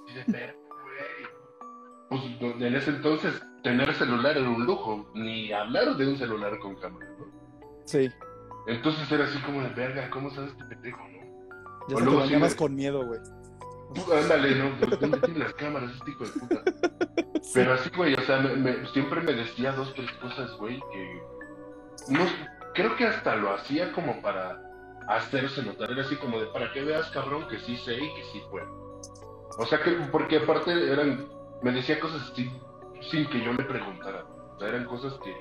[0.07, 0.66] Y dices, "Pero, güey".
[2.09, 6.75] Pues en ese entonces, tener celular era un lujo, ni hablar de un celular con
[6.75, 7.25] cámara, ¿no?
[7.85, 8.09] Sí.
[8.67, 11.17] Entonces era así como de verga, ¿cómo sabes este pendejo, no?
[11.89, 13.19] Ya O se te luego sí me- con miedo, güey.
[13.93, 14.87] Tú, Ándale, ¿no?
[14.97, 16.61] ¿Dónde tiene las cámaras este hijo de puta?
[17.53, 21.21] Pero así, güey, o sea, me- me- siempre me decía dos, tres cosas, güey, que...
[22.09, 22.19] No,
[22.73, 24.61] creo que hasta lo hacía como para
[25.07, 25.91] hacerse notar.
[25.91, 29.01] Era así como de, para que veas, cabrón, que sí sé y que sí puedo.
[29.57, 31.25] O sea, que, porque aparte eran...
[31.61, 32.51] Me decía cosas así
[33.09, 34.25] sin que yo le preguntara.
[34.55, 35.35] O sea, eran cosas que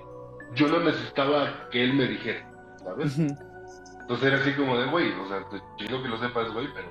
[0.55, 2.51] yo no necesitaba que él me dijera,
[2.83, 3.19] ¿sabes?
[3.19, 6.89] Entonces era así como de, güey, o sea, te chido que lo sepas, güey, pero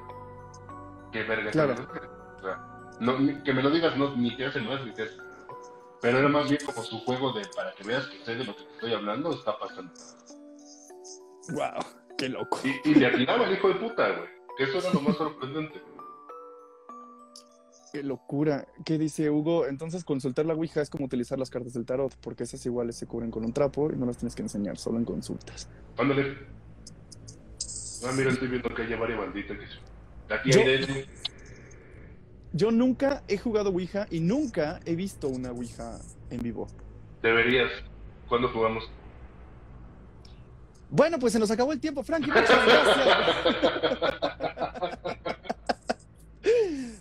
[1.11, 1.75] qué verga Claro.
[1.75, 2.09] que me lo digas.
[2.37, 2.67] O sea,
[2.99, 5.17] no, ni- que me lo digas no, ni te hace más ni te hace.
[6.01, 8.55] Pero era más bien como su juego de para que veas que sé de lo
[8.55, 9.91] que te estoy hablando, está pasando.
[11.49, 11.83] Wow,
[12.17, 12.59] qué loco.
[12.63, 14.29] Y, y le atinaba el hijo de puta, güey.
[14.57, 15.81] Que eso era lo más sorprendente.
[17.95, 18.67] Qué locura.
[18.83, 19.67] ¿Qué dice Hugo?
[19.67, 23.07] Entonces consultar la Ouija es como utilizar las cartas del tarot, porque esas iguales se
[23.07, 25.69] cubren con un trapo y no las tienes que enseñar, solo en consultas.
[25.97, 26.35] Ándale.
[28.05, 30.33] Ah, mira, estoy viendo que hay varias banditas que.
[30.33, 31.05] Aquí Yo- hay de
[32.51, 35.97] Yo nunca he jugado Ouija y nunca he visto una Ouija
[36.31, 36.67] en vivo.
[37.21, 37.71] Deberías.
[38.27, 38.83] ¿Cuándo jugamos?
[40.89, 42.27] Bueno, pues se nos acabó el tiempo, Frankie.
[42.29, 42.97] Muchas gracias.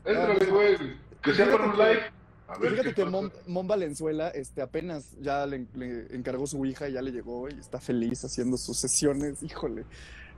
[0.04, 0.76] Éntrale, güey.
[1.22, 2.02] Que sea por un live.
[2.46, 3.04] A ver Fíjate que.
[3.06, 7.48] Mon, Mon Valenzuela este, apenas ya le, le encargó su Ouija y ya le llegó
[7.48, 9.42] y está feliz haciendo sus sesiones.
[9.42, 9.84] Híjole.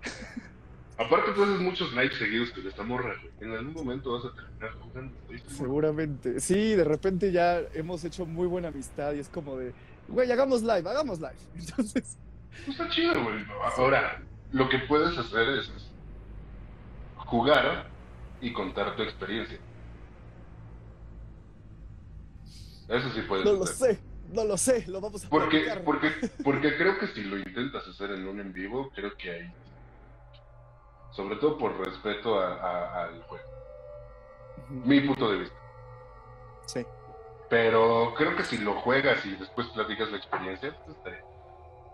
[0.99, 3.33] Aparte tú haces muchos likes seguidos con esta morra, güey.
[3.41, 5.15] En algún momento vas a terminar jugando.
[5.49, 6.41] Seguramente.
[6.41, 9.75] Sí, de repente ya hemos hecho muy buena amistad y es como de,
[10.09, 11.37] güey, hagamos live, hagamos live.
[11.55, 12.17] Entonces,
[12.65, 13.45] Pues está chido, güey.
[13.77, 15.71] Ahora, lo que puedes hacer es
[17.17, 17.91] jugar
[18.41, 19.59] y contar tu experiencia.
[22.89, 23.99] Eso sí puedes no lo sé,
[24.33, 25.85] no lo sé, lo vamos a Porque, platicar.
[25.85, 26.11] porque,
[26.45, 29.53] porque creo que si lo intentas hacer en un en vivo, creo que hay.
[31.13, 33.45] Sobre todo por respeto a- a- al juego.
[34.69, 35.57] Mi punto de vista.
[36.67, 36.85] Sí.
[37.49, 41.25] Pero creo que si lo juegas y después platicas la experiencia, pues estaría.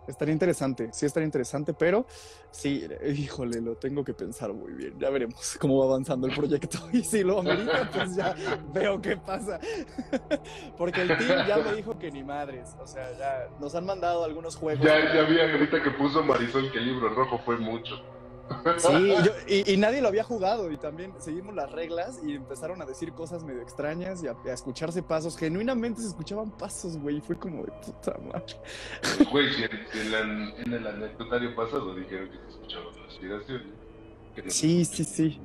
[0.06, 2.06] Estaría interesante, sí estaría interesante, pero
[2.50, 2.84] sí,
[3.14, 4.98] híjole, lo tengo que pensar muy bien.
[4.98, 6.78] Ya veremos cómo va avanzando el proyecto.
[6.92, 8.34] Y si lo amerita, pues ya
[8.74, 9.58] veo qué pasa.
[10.76, 12.76] Porque el team ya me dijo que ni madres.
[12.80, 14.84] O sea, ya nos han mandado algunos juegos.
[14.84, 17.94] Ya, ya vi ahorita que puso Marisol que el libro rojo fue mucho.
[18.78, 22.80] Sí, yo- y, y nadie lo había jugado y también seguimos las reglas y empezaron
[22.82, 25.36] a decir cosas medio extrañas y a, a escucharse pasos.
[25.36, 28.56] Genuinamente se escuchaban pasos, güey, y fue como de puta madre.
[29.18, 32.94] Pues, Güey, si en, si en la- en el anecdotario pasado dijeron que se escuchaban
[33.06, 33.66] respiraciones.
[34.48, 35.40] Sí, sí, sí.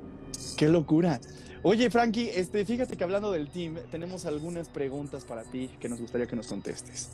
[0.56, 1.20] Qué locura.
[1.62, 6.00] Oye, Frankie, este, fíjate que hablando del team, tenemos algunas preguntas para ti que nos
[6.00, 7.10] gustaría que nos contestes.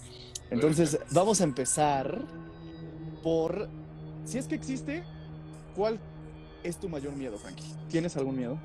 [0.50, 2.20] Entonces, vamos a empezar
[3.22, 3.68] por,
[4.24, 5.02] si es que existe,
[5.74, 5.98] ¿cuál
[6.62, 7.74] es tu mayor miedo, Frankie?
[7.88, 8.58] ¿Tienes algún miedo?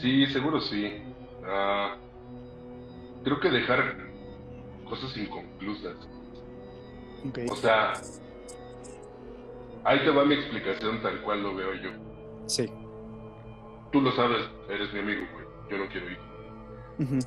[0.00, 1.02] Sí, seguro sí.
[1.46, 1.96] Ah,
[3.22, 3.96] creo que dejar
[4.88, 5.96] cosas inconclusas.
[7.28, 7.38] Ok.
[7.50, 7.94] O sea,
[9.84, 11.90] ahí te va mi explicación tal cual lo veo yo.
[12.46, 12.70] Sí.
[13.92, 15.46] Tú lo sabes, eres mi amigo, güey.
[15.70, 16.18] Yo no quiero ir.
[16.98, 17.18] Ujú.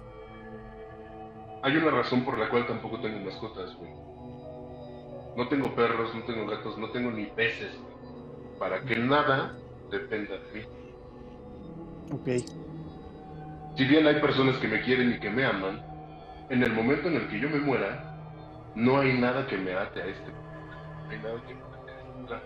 [1.63, 4.06] Hay una razón por la cual tampoco tengo mascotas, güey.
[5.37, 7.77] No tengo perros, no tengo gatos, no tengo ni peces.
[8.57, 9.55] Para que nada
[9.91, 10.65] dependa de mí.
[12.11, 12.27] Ok.
[13.77, 15.85] Si bien hay personas que me quieren y que me aman,
[16.49, 18.17] en el momento en el que yo me muera,
[18.73, 20.31] no hay nada que me ate a este.
[20.31, 22.41] No hay nada que me ate a este plan.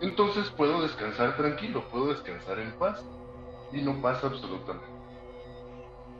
[0.00, 3.04] Entonces puedo descansar tranquilo, puedo descansar en paz.
[3.70, 4.88] Y no pasa absolutamente.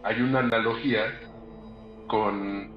[0.02, 1.18] Hay una analogía
[2.08, 2.72] con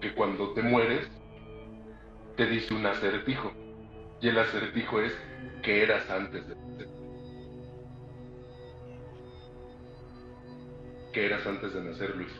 [0.00, 1.08] Que cuando te mueres,
[2.36, 3.52] te dice un acertijo.
[4.20, 5.12] Y el acertijo es
[5.62, 6.88] que eras antes de nacer.
[11.12, 12.32] Que eras antes de nacer, Luis.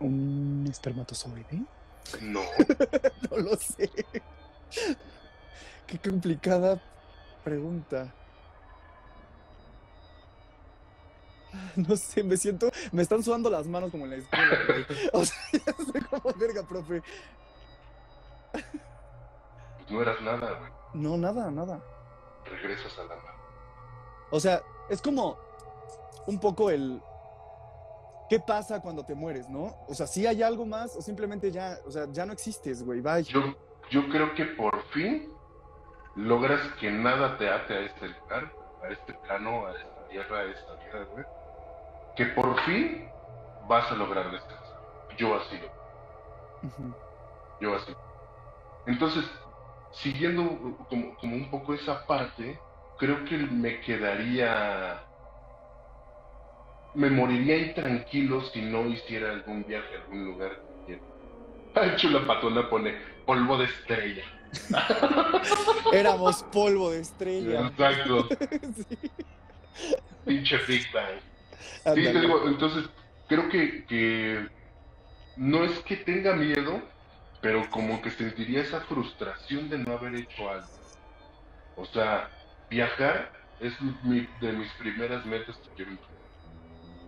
[0.00, 1.62] ¿Un espermatozoide?
[2.22, 2.42] No.
[3.30, 3.90] No lo sé.
[5.86, 6.80] Qué complicada
[7.44, 8.12] pregunta.
[11.76, 14.86] No sé, me siento, me están sudando las manos como en la escuela, güey.
[15.12, 17.02] O sea, ya estoy como verga, profe.
[18.52, 18.64] Pues
[19.90, 20.70] no eras nada, güey.
[20.94, 21.82] No, nada, nada.
[22.44, 23.34] Regresas a la nada.
[24.30, 25.38] O sea, es como
[26.26, 27.00] un poco el
[28.28, 29.76] ¿qué pasa cuando te mueres, no?
[29.88, 33.00] O sea, si hay algo más o simplemente ya, o sea, ya no existes, güey,
[33.00, 33.22] bye.
[33.22, 33.54] Yo,
[33.90, 35.32] yo creo que por fin
[36.14, 38.52] logras que nada te ate a este lugar,
[38.82, 41.24] a este plano, a esta tierra, a esta vida, güey.
[42.18, 43.08] Que por fin
[43.68, 44.80] vas a lograr descansar.
[45.16, 45.68] Yo así lo
[46.68, 46.92] Ujú.
[47.60, 47.92] yo así.
[48.86, 49.24] Entonces,
[50.02, 52.58] siguiendo como, como un poco esa parte,
[52.98, 55.00] creo que me quedaría,
[56.94, 60.58] me moriría intranquilo si no hiciera algún viaje a algún lugar.
[61.74, 62.96] Ay, Chula Patona pone
[63.26, 64.24] polvo de estrella.
[65.92, 67.68] Éramos polvo de estrella.
[67.68, 68.28] Exacto,
[68.74, 68.98] Sí.
[70.24, 71.20] pinche Big Bang.
[71.94, 72.20] Sí, te Ándale.
[72.20, 72.90] digo, entonces,
[73.26, 74.48] creo que, que
[75.36, 76.94] no es que tenga miedo,
[77.40, 80.70] pero como que sentiría esa frustración de no haber hecho algo.
[81.74, 82.30] O sea,
[82.68, 85.92] viajar es mi- de mis primeras metas que quiero.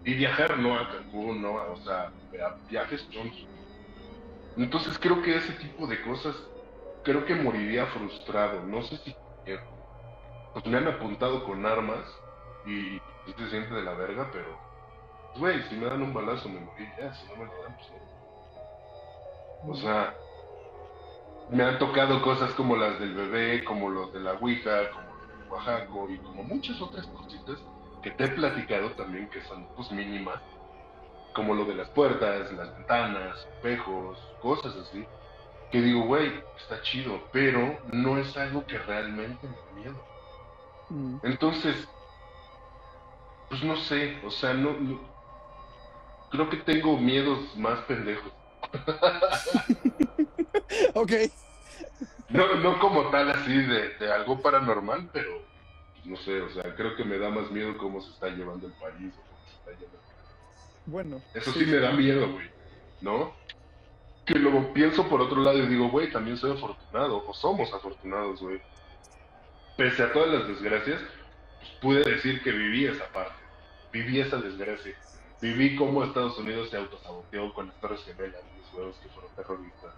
[0.05, 2.14] Y viajar no a Cancún, no, o sea,
[2.68, 3.51] viajes chonchos.
[4.57, 6.36] Entonces creo que ese tipo de cosas,
[7.03, 8.64] creo que moriría frustrado.
[8.64, 9.62] No sé si quiero.
[10.53, 12.07] Pues me han apuntado con armas
[12.64, 13.01] y
[13.37, 14.59] sí se siente de la verga, pero,
[15.37, 17.91] güey, si me dan un balazo me morí ya, si no me lo dan, pues
[19.62, 19.72] no.
[19.72, 20.16] O sea,
[21.49, 25.28] me han tocado cosas como las del bebé, como los de la Ouija, como los
[25.28, 27.59] del Oaxaco y como muchas otras cositas
[28.03, 30.41] que te he platicado también que son pues mínimas,
[31.35, 35.07] como lo de las puertas, las ventanas, espejos, cosas así,
[35.70, 40.07] que digo, güey, está chido, pero no es algo que realmente me da miedo.
[40.89, 41.16] Mm.
[41.22, 41.89] Entonces,
[43.51, 45.01] pues no sé, o sea, no, no,
[46.30, 48.32] creo que tengo miedos más pendejos.
[50.94, 51.12] ok.
[52.28, 55.42] No, no como tal así de, de algo paranormal, pero
[56.05, 58.72] no sé, o sea, creo que me da más miedo cómo se está llevando el
[58.74, 59.98] país o cómo se está llevando.
[60.86, 61.20] Bueno.
[61.34, 62.48] Eso sí me da miedo, güey,
[63.01, 63.34] ¿no?
[64.26, 68.40] Que luego pienso por otro lado y digo, güey, también soy afortunado, o somos afortunados,
[68.40, 68.62] güey.
[69.76, 71.01] Pese a todas las desgracias,
[71.59, 73.39] pues pude decir que viví esa parte,
[73.93, 74.95] viví esa desgracia.
[75.41, 79.95] Viví cómo Estados Unidos se autosaboteó con las Torres Gemelas, los huevos que fueron terroristas.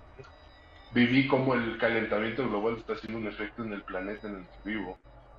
[0.92, 4.70] Viví cómo el calentamiento global está haciendo un efecto en el planeta en el que
[4.70, 4.98] vivo.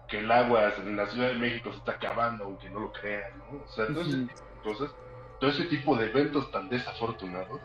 [0.09, 3.31] Que el agua en la Ciudad de México se está acabando, aunque no lo crean,
[3.37, 3.63] ¿no?
[3.63, 4.91] O sea, todo ese tipo de cosas,
[5.39, 7.61] todo ese tipo de eventos tan desafortunados,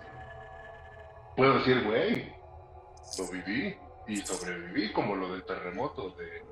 [1.37, 2.33] puedo decir, güey,
[3.19, 3.77] lo viví
[4.07, 6.45] y sobreviví, como lo del terremoto de,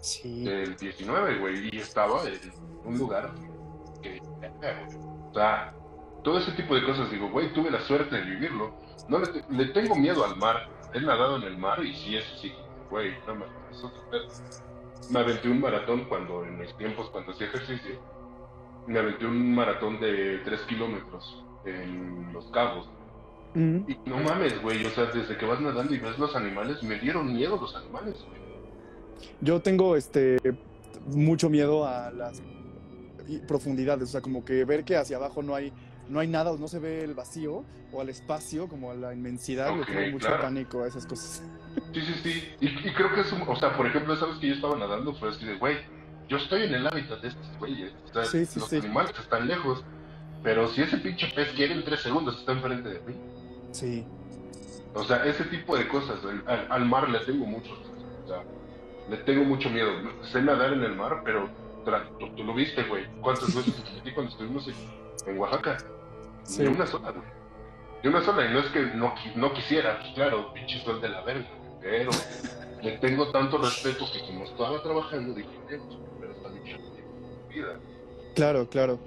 [0.00, 0.44] Sí.
[0.44, 2.52] del 19, güey, y estaba en
[2.84, 3.30] un lugar
[4.04, 4.20] que,
[5.30, 5.74] o sea,
[6.22, 8.72] todo ese tipo de cosas, digo, güey, tuve la suerte de vivirlo,
[9.08, 12.16] no le, te- le tengo miedo al mar, he nadado en el mar y sí,
[12.16, 12.52] eso sí,
[12.90, 13.44] güey, no me.
[15.10, 17.96] Me aventé un maratón cuando, en mis tiempos, cuando hacía ejercicio,
[18.86, 22.88] me aventé un maratón de 3 kilómetros en Los Cabos,
[23.56, 23.88] Mm.
[23.88, 26.98] y no mames, güey, o sea, desde que vas nadando y ves los animales, me
[26.98, 28.40] dieron miedo los animales, güey.
[29.42, 30.38] Yo tengo este
[31.06, 32.42] mucho miedo a las
[33.46, 35.72] profundidades, o sea, como que ver que hacia abajo no hay
[36.06, 39.14] no hay nada, o no se ve el vacío o al espacio, como a la
[39.14, 40.42] inmensidad, le Ok, tengo mucho claro.
[40.42, 41.42] pánico a esas cosas.
[41.94, 42.48] Sí, sí, sí.
[42.60, 45.14] Y, y creo que es un, o sea, por ejemplo, sabes que yo estaba nadando,
[45.14, 45.78] fue así de, güey,
[46.28, 47.92] yo estoy en el hábitat de estos güeyes.
[48.10, 48.76] O sea, Sí, sí, los sí.
[48.76, 49.82] animales están lejos.
[50.42, 53.14] Pero si ese pinche pez quiere en tres segundos, está enfrente de mí.
[53.72, 54.04] Sí.
[54.94, 56.18] O sea, ese tipo de cosas.
[56.24, 57.72] el- al, al mar le tengo mucho.
[58.24, 58.42] O sea,
[59.08, 59.88] le tengo mucho miedo.
[60.30, 61.48] Sé nadar en el mar, pero
[62.18, 63.06] tú, tú lo viste, güey.
[63.20, 64.74] ¿Cuántas veces te metí cuando estuvimos en,
[65.30, 65.76] en Oaxaca?
[66.44, 66.62] Sí.
[66.62, 67.24] Ni una sola, güey.
[68.02, 68.46] Ni una sola.
[68.46, 71.46] Y no es que no, no quisiera, pues claro, pinche sol de la verga,
[71.80, 72.10] Pero
[72.82, 76.80] le tengo tanto respeto que como estaba trabajando, dije, "Eh, pues, pero está bien
[77.48, 77.78] vida.
[78.34, 78.98] Claro, claro.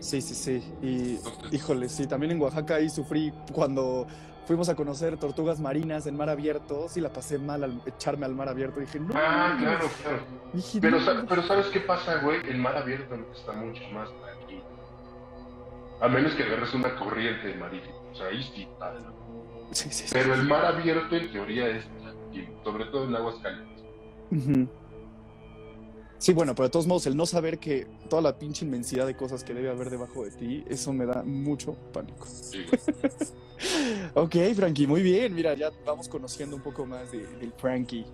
[0.00, 0.62] Sí, sí, sí.
[0.82, 4.06] Y Entonces, híjole, sí, también en Oaxaca ahí sufrí cuando
[4.46, 8.34] fuimos a conocer tortugas marinas en mar abierto, sí la pasé mal al echarme al
[8.34, 10.18] mar abierto, dije, "No." ah, claro, claro.
[10.52, 11.26] dije, Pero, "No".
[11.28, 12.40] pero ¿sabes qué pasa, güey?
[12.48, 14.62] El mar abierto está mucho más tranquilo.
[16.00, 17.94] A menos que agarres una corriente marítima.
[18.10, 18.94] O sea, ahí sí está.
[19.70, 20.10] Sí, sí, sí.
[20.12, 23.84] Pero el mar abierto en teoría es tranquilo, sobre todo en aguas calientes.
[24.30, 24.68] Ujú.
[26.22, 29.16] Sí, bueno, pero de todos modos, el no saber que toda la pinche inmensidad de
[29.16, 32.24] cosas que debe haber debajo de ti, eso me da mucho pánico.
[32.26, 32.64] Sí.
[34.14, 35.32] Ok, Frankie, muy bien.
[35.34, 38.04] Mira, ya vamos conociendo un poco más de- del Frankie.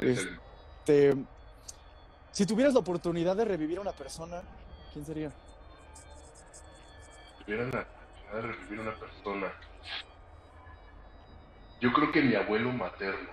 [0.00, 0.38] Es el-
[0.84, 1.16] Te-
[2.32, 4.40] si tuvieras la oportunidad de revivir a una persona,
[4.92, 5.32] ¿quién sería?
[7.44, 9.52] tuvieran la oportunidad de revivir una persona.
[11.80, 13.30] Yo creo que mi abuelo materno.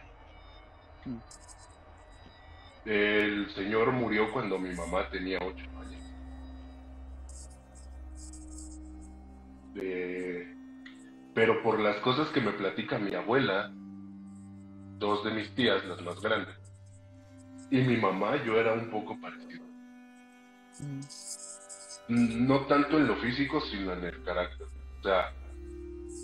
[1.05, 1.17] Mm.
[2.85, 6.03] El señor murió cuando mi mamá tenía ocho años.
[9.75, 10.55] Eh,
[11.33, 13.71] pero por las cosas que me platica mi abuela,
[14.99, 16.55] dos de mis tías, las más grandes,
[17.71, 19.65] y mi mamá, yo era un poco parecido.
[22.07, 24.67] No tanto en lo físico, sino en el carácter.
[24.99, 25.33] O sea,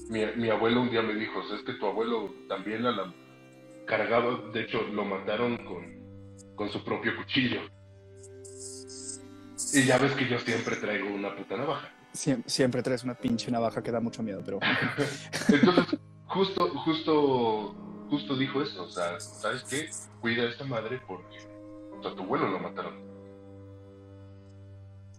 [0.10, 3.12] mi, mi abuelo un día me dijo, es que tu abuelo también la
[3.88, 6.01] cargaba, de hecho lo mataron con,
[6.56, 7.62] con su propio cuchillo.
[9.74, 11.90] Y ya ves que yo siempre traigo una puta navaja.
[12.14, 14.60] Siem- siempre traes una pinche navaja que da mucho miedo, pero
[15.48, 15.86] Entonces,
[16.28, 17.74] justo, justo,
[18.10, 19.90] justo dijo eso, o sea, ¿sabes qué?
[20.20, 21.38] Cuida a esta madre porque
[21.98, 22.96] o sea, tu abuelo lo mataron.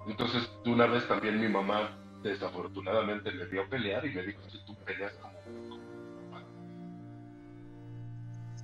[0.07, 4.77] Entonces, una vez también mi mamá desafortunadamente me vio pelear y me dijo, si tú
[4.85, 5.33] peleas como...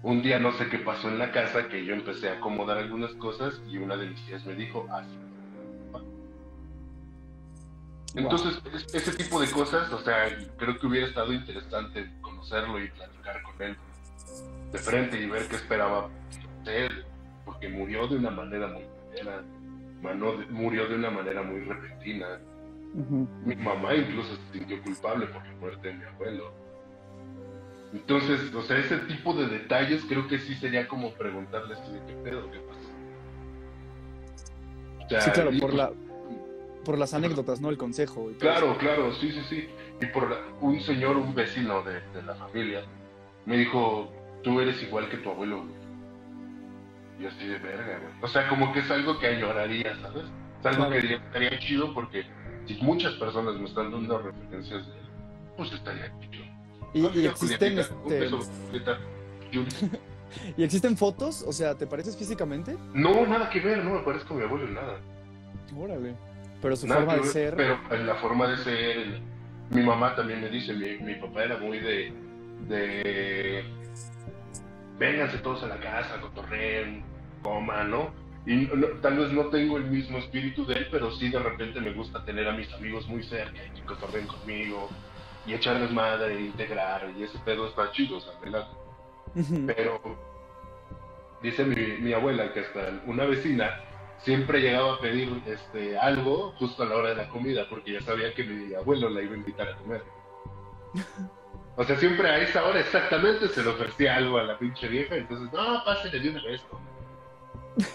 [0.02, 3.12] Un día no sé qué pasó en la casa que yo empecé a acomodar algunas
[3.14, 5.08] cosas y una de mis tías me dijo, así.
[8.14, 12.88] Entonces, es- ese tipo de cosas, o sea, creo que hubiera estado interesante conocerlo y
[12.88, 13.76] platicar con él
[14.72, 16.08] de frente y ver qué esperaba
[16.64, 17.04] de él,
[17.44, 18.82] porque murió de una manera muy
[20.50, 22.38] murió de una manera muy repentina.
[23.44, 26.52] Mi mamá incluso se sintió culpable por la muerte de mi abuelo.
[27.92, 32.00] Entonces, o sea, ese tipo de detalles creo que sí sería como preguntarle así de
[32.06, 32.58] qué pedo, qué.
[35.04, 35.90] O sea, sí, claro, por pues, la
[36.84, 37.68] por las anécdotas, ¿no?
[37.70, 38.30] El consejo.
[38.30, 38.78] y Claro, eso.
[38.78, 39.68] claro, sí, sí, sí.
[40.00, 42.82] Y por la- un señor, un vecino de, de la familia,
[43.46, 44.10] me dijo,
[44.42, 45.58] tú eres igual que tu abuelo.
[45.62, 45.74] güey".
[47.18, 48.12] Y yo así de verga, güey.
[48.22, 50.24] O sea, como que es algo que añoraría, ¿sabes?
[50.60, 51.00] Es algo Claro.
[51.08, 52.24] que estaría chido porque
[52.66, 55.06] si muchas personas me están dando referencias de él,
[55.56, 56.44] pues estaría chido.
[56.94, 58.30] Y, existen este,
[60.56, 62.76] y existen fotos, o sea, ¿te pareces físicamente?
[62.94, 64.98] No, nada que ver, no me parezco a mi abuelo en nada.
[65.76, 66.14] Órale.
[66.60, 67.54] Pero su Nada forma de ver, ser.
[67.56, 69.20] Pero la forma de ser,
[69.70, 72.12] mi mamá también me dice, mi, mi papá era muy de,
[72.68, 73.64] de,
[74.98, 77.04] vénganse todos a la casa, cotorreen,
[77.42, 78.10] coman, ¿no?
[78.46, 81.80] Y no- tal vez no tengo el mismo espíritu de él, pero sí de repente
[81.80, 84.88] me gusta tener a mis amigos muy cerca y que cotorreen conmigo
[85.48, 88.70] y echarles madre, e integrar, y ese pedo está chido, o sea, me late.
[89.34, 89.66] Ujú.
[89.66, 90.00] Pero
[91.42, 93.80] dice mi, mi abuela que hasta una vecina
[94.18, 98.00] siempre llegaba a pedir este algo justo a la hora de la comida porque ya
[98.00, 100.02] sabía que mi abuelo la iba a invitar a comer.
[101.76, 105.14] O sea, siempre a esa hora exactamente se le ofrecía algo a la pinche vieja,
[105.14, 106.62] entonces, no, pásale de una vez.
[106.72, 106.80] ¿no?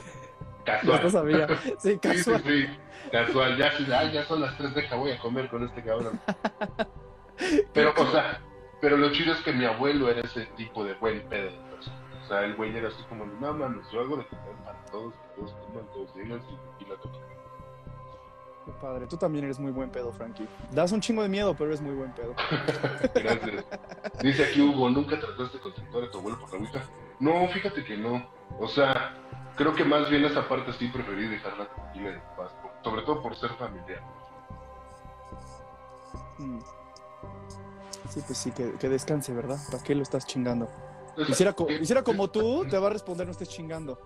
[0.66, 1.04] Ya Casual.
[1.04, 1.48] lo sabía.
[1.64, 2.44] Sí, Sí, sí, casual.
[2.46, 2.66] sí.
[3.12, 6.18] Casual, ya, sí, ya son las tres, deja, voy a comer con este cabrón.
[7.74, 8.42] Pero, o sea,
[8.82, 11.98] pero lo chido es que mi abuelo era ese tipo de buen pedo de persona.
[12.24, 15.14] O sea, el güey era así como, no mames, yo hago de comer para todos,
[15.14, 17.34] que todos coman, todos llegan y, y la tocan.
[18.66, 19.08] Qué padre.
[19.08, 20.48] Tú también eres muy buen pedo, Frankie.
[20.72, 22.34] Das un chingo de miedo, pero eres muy buen pedo.
[23.16, 23.66] Gracias.
[24.22, 26.84] Dice aquí Hugo, ¿nunca trataste de contactar a tu abuelo por la Ouija?
[27.20, 28.26] No, fíjate que no.
[28.60, 29.18] O sea,
[29.58, 32.56] creo que más bien esa parte sí preferí dejarla tranquila y en paz.
[32.84, 34.02] Sobre todo por ser familiar.
[36.38, 36.60] Mm.
[38.10, 39.58] Sí, pues sí, que, que descanse, ¿verdad?
[39.72, 40.70] ¿Para qué lo estás chingando?
[41.10, 44.00] Entonces, Hiciera, co- ¿qué- hiciera como tú, te va a responder, no estés chingando.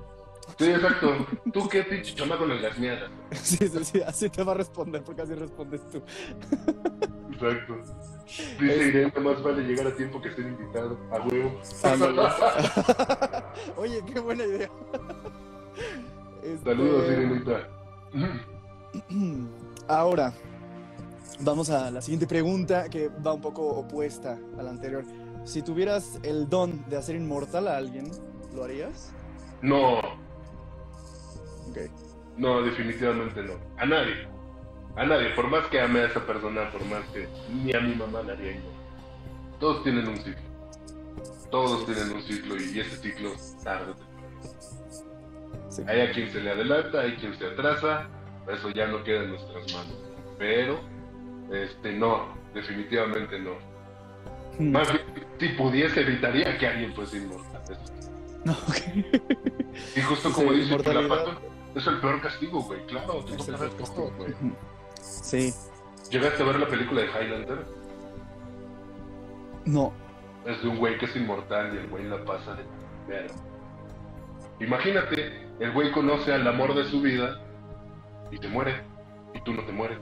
[0.57, 1.25] Sí, exacto.
[1.51, 3.09] Tú qué pinche chama con las mierdas.
[3.41, 6.01] Sí, sí, sí, así te va a responder, porque así respondes tú.
[7.33, 7.75] Exacto.
[8.59, 10.97] Dice Irene, más vale llegar a tiempo que ser invitado.
[11.11, 11.59] A huevo.
[11.83, 12.21] Ándale.
[13.77, 14.69] Oye, qué buena idea.
[16.43, 17.67] Este, Saludos, Irenita.
[19.87, 20.33] Ahora,
[21.39, 25.03] vamos a la siguiente pregunta que va un poco opuesta a la anterior.
[25.43, 28.11] Si tuvieras el don de hacer inmortal a alguien,
[28.53, 29.11] ¿lo harías?
[29.61, 29.97] No,
[31.69, 31.77] Ok.
[32.37, 33.53] no, definitivamente no.
[33.77, 34.27] A nadie.
[34.95, 35.29] A nadie.
[35.35, 37.27] Por más que ame a esa persona, por más que
[37.63, 38.73] ni a mi mamá la haría igual.
[39.59, 40.41] Todos tienen un ciclo.
[41.51, 43.31] Todos tienen un ciclo y ese ciclo
[43.63, 43.93] tarde.
[45.69, 45.83] Sí.
[45.87, 48.07] Hay a quien se le adelanta, hay quien se atrasa.
[48.51, 49.95] Eso ya no queda en nuestras manos.
[50.37, 50.79] Pero,
[51.51, 53.51] este, no, definitivamente no.
[54.59, 54.71] Hmm.
[54.71, 55.05] Más bien,
[55.39, 57.61] si pudiese, evitaría que alguien fuese inmortal.
[58.43, 58.77] No, ok.
[59.95, 61.03] Y justo Sí, como dice inmortalidad.
[61.03, 61.41] Pilapato,
[61.75, 62.85] es el peor castigo, güey.
[62.87, 64.33] Claro, te Es toca el todo, güey.
[65.01, 65.53] Sí.
[66.09, 67.65] ¿Llegaste a ver la película de Highlander?
[69.65, 69.93] No.
[70.45, 72.63] Es de un güey que es inmortal y el güey la pasa de
[73.07, 73.35] verga.
[74.59, 77.41] Imagínate, el güey conoce al amor de su vida
[78.31, 78.81] y te muere.
[79.33, 79.99] Y tú no te mueres.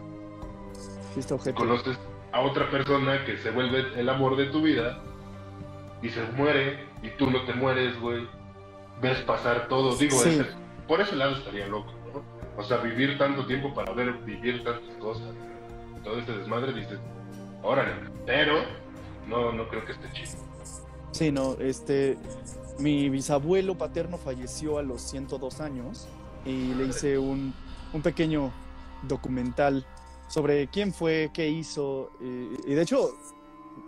[1.16, 1.57] Sí está objeto.
[1.57, 1.97] Conoces
[2.32, 4.99] a otra persona que se vuelve el amor de tu vida
[6.03, 8.28] y se muere y tú no te mueres, güey.
[9.01, 9.95] Ves pasar todo.
[9.95, 10.30] Digo, Sí.
[10.30, 10.45] ese-
[10.88, 12.22] por ese lado estaría loco, ¿no?
[12.61, 15.28] O sea, vivir tanto tiempo para ver vivir tantas cosas.
[16.03, 16.99] Todo este desmadre dices,
[17.63, 17.93] órale.
[18.26, 18.55] Pero
[19.28, 20.32] no, no creo que esté chido.
[21.11, 22.18] Sí, no, este,
[22.78, 26.07] mi bisabuelo paterno falleció a los 102 años
[26.45, 27.53] y le hice un,
[27.93, 28.51] un pequeño
[29.03, 29.86] documental
[30.28, 33.15] sobre quién fue, qué hizo y, de hecho,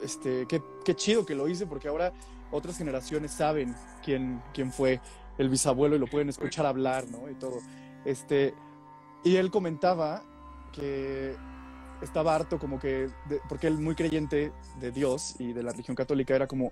[0.04, 2.14] este, qué, qué chido que lo hice porque ahora
[2.52, 5.02] otras generaciones saben quién, quién fue
[5.38, 7.30] el bisabuelo y lo pueden escuchar hablar, ¿no?
[7.30, 7.60] Y todo.
[8.06, 8.54] Este,
[9.24, 10.24] y él comentaba
[10.74, 11.36] que
[12.02, 13.10] estaba harto como que,
[13.50, 16.72] porque él muy creyente de Dios y de la religión católica era como,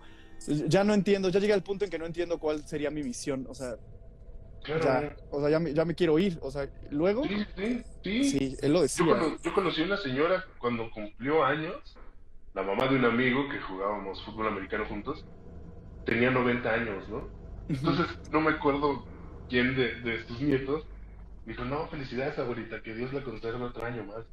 [0.67, 3.45] ya no entiendo, ya llegué al punto en que no entiendo cuál sería mi misión,
[3.49, 3.75] o sea,
[4.65, 5.09] Claro.
[5.09, 8.23] ya, o sea, ya me, ya me quiero ir, o sea, luego, Sí, sí, sí.
[8.23, 9.05] sí, él lo Yo, decía.
[9.05, 11.75] cono- yo conocí a una señora cuando cumplió años,
[12.53, 15.25] la mamá de un amigo que jugábamos fútbol americano juntos,
[16.05, 17.27] tenía 90 años, ¿no?
[17.67, 19.05] Entonces, no me acuerdo
[19.49, 20.85] quién de, de sus nietos
[21.45, 24.25] dijo, no, felicidades abuelita, que Dios la conserve otro año más.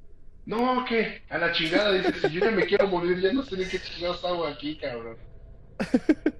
[0.44, 1.22] No, ¿qué?
[1.28, 3.78] A la chingada, dice, si yo ya me quiero morir, ya no sé ni qué
[3.78, 5.16] chingados hago aquí, cabrón.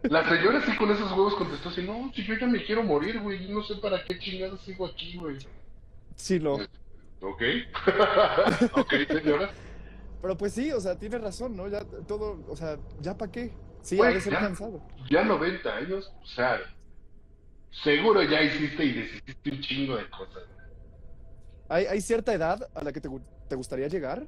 [0.03, 3.21] La señora sí con esos huevos contestó así, no, si yo ya me quiero morir,
[3.21, 5.39] güey, no sé para qué chingados sigo aquí, güey.
[6.17, 6.55] Sí, lo.
[6.55, 7.43] Ok.
[8.77, 9.51] ok, señora.
[10.21, 11.69] Pero pues sí, o sea, tiene razón, ¿no?
[11.69, 13.53] Ya todo, o sea, ¿ya para qué?
[13.81, 14.41] Sí, Güey, de ser ya.
[14.41, 14.81] cansado.
[15.11, 16.61] Ya 90 años, o sea,
[17.83, 20.45] seguro ya hiciste y deshiciste un chingo de cosas.
[21.69, 23.09] ¿Hay, hay cierta edad a la que te,
[23.49, 24.27] te gustaría llegar?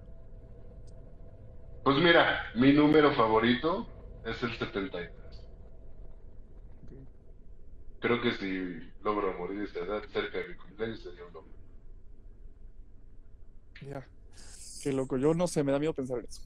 [1.84, 3.86] Pues mira, mi número favorito
[4.24, 5.10] es el 73.
[8.00, 11.54] Creo que si logro morir a esa edad cerca de mi cumpleaños sería un hombre.
[13.88, 14.06] Ya.
[14.82, 15.16] Qué loco.
[15.16, 16.42] Yo no sé, me da miedo pensar en eso.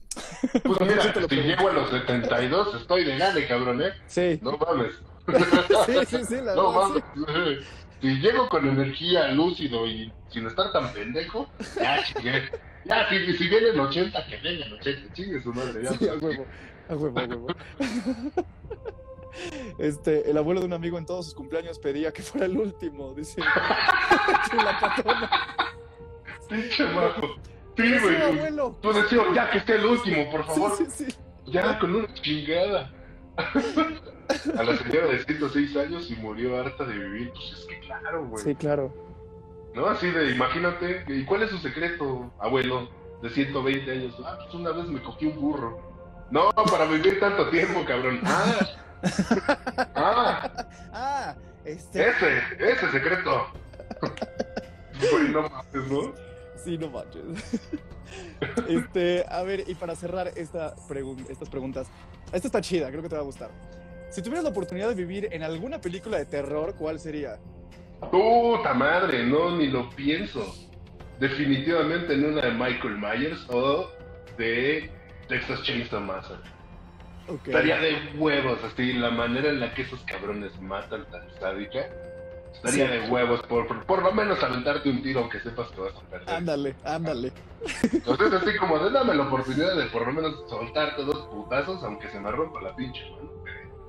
[0.63, 1.35] Pues mira, si pregunto.
[1.35, 3.91] llego a los 72, estoy de gane, cabrón, ¿eh?
[4.07, 4.39] Sí.
[4.41, 4.93] No mames.
[5.85, 7.19] sí, sí, sí, la No verdad, sí.
[7.19, 7.59] mames.
[8.01, 12.49] Si llego con energía, lúcido y sin estar tan pendejo, ya chingué.
[12.85, 15.83] Ya, si, si vienen 80, que vengan 80, chingue su madre.
[15.83, 16.07] Ya, Sí,
[16.89, 17.47] a huevo, a huevo.
[19.77, 23.13] Este, el abuelo de un amigo en todos sus cumpleaños pedía que fuera el último,
[23.13, 23.39] dice
[24.57, 25.29] la patrona.
[26.49, 27.27] Pinche majo.
[27.77, 28.21] Sí, Sí, güey.
[28.21, 28.77] abuelo.
[28.81, 30.75] Tú decías, ya que esté el último, por Sí, favor.
[30.77, 31.05] sí, sí.
[31.45, 32.91] Ya, con una chingada.
[33.37, 37.31] A la señora de 106 años y murió harta de vivir.
[37.31, 38.43] Pues es que claro, güey.
[38.43, 38.93] Sí, claro.
[39.73, 39.85] ¿No?
[39.85, 41.05] Así de, imagínate.
[41.07, 42.89] ¿Y cuál es su secreto, abuelo?
[43.21, 44.15] De 120 años.
[44.25, 45.79] Ah, pues una vez me cogí un burro.
[46.31, 48.19] No, para vivir tanto tiempo, cabrón.
[48.25, 48.55] Ah.
[49.95, 50.51] Ah,
[50.91, 52.09] Ah, este.
[52.09, 53.47] ese, ese secreto.
[54.99, 56.13] Güey, no mames, ¿no?
[56.63, 57.23] Sí, no manches.
[58.67, 61.87] Este, a ver, y para cerrar esta pregun- estas preguntas,
[62.33, 63.49] esta está chida, creo que te va a gustar.
[64.09, 67.37] Si tuvieras la oportunidad de vivir en alguna película de terror, ¿cuál sería?
[68.11, 70.55] Puta madre, no, ni lo pienso.
[71.19, 73.87] Definitivamente en una de Michael Myers o
[74.37, 74.89] de
[75.29, 76.49] Texas Chainsaw Massacre.
[77.27, 77.47] Ok.
[77.47, 81.85] Estaría de huevos, así, la manera en la que esos cabrones matan tan sádica.
[82.53, 82.91] Estaría Sí.
[82.91, 86.01] de huevos, por, por, por lo menos aventarte un tiro aunque sepas que vas a
[86.09, 86.29] perder.
[86.35, 87.31] Ándale, ándale.
[87.93, 92.09] Entonces así como de dame la oportunidad de por lo menos soltarte dos putazos aunque
[92.09, 93.29] se me rompa la pinche mano.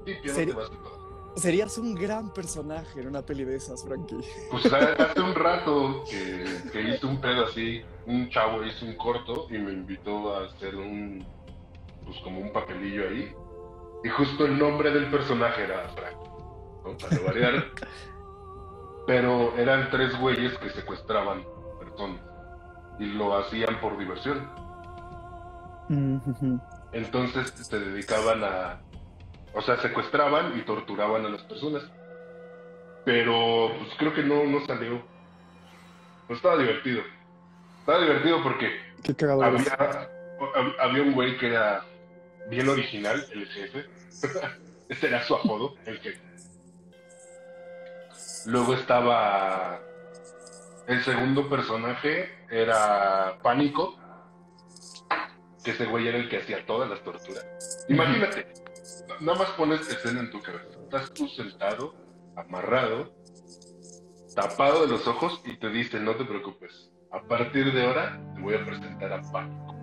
[0.05, 1.00] no
[1.37, 4.19] Serías un gran personaje en una peli de esas, Frankie.
[4.51, 9.47] Pues hace un rato que, que hice un pedo así, un chavo hizo un corto
[9.49, 11.25] y me invitó a hacer un,
[12.05, 13.33] pues como un papelillo ahí.
[14.03, 16.17] Y justo el nombre del personaje era Frank,
[16.85, 16.97] ¿no?
[16.99, 17.65] Para variar.
[19.07, 21.45] Pero eran tres güeyes que secuestraban
[21.79, 22.21] personas
[22.99, 24.49] y lo hacían por diversión.
[26.93, 28.81] Entonces se dedicaban a,
[29.55, 31.83] o sea, secuestraban y torturaban a las personas.
[33.05, 35.03] Pero pues creo que no, no salió.
[36.29, 37.03] No estaba divertido.
[37.81, 41.83] Estaba divertido porque Qué había, hab- había un güey que era
[42.49, 43.87] bien original, el jefe.
[44.89, 46.21] Ese era su apodo, el jefe.
[48.47, 49.81] Luego estaba
[50.87, 53.97] el segundo personaje, era Pánico,
[55.63, 57.45] que ese güey era el que hacía todas las torturas.
[57.89, 58.47] Imagínate,
[59.21, 60.79] nada más pones escena en tu cabeza.
[60.83, 61.95] Estás tú sentado,
[62.37, 63.13] amarrado,
[64.35, 68.41] tapado de los ojos y te dice, no te preocupes, a partir de ahora te
[68.41, 69.75] voy a presentar a Pánico.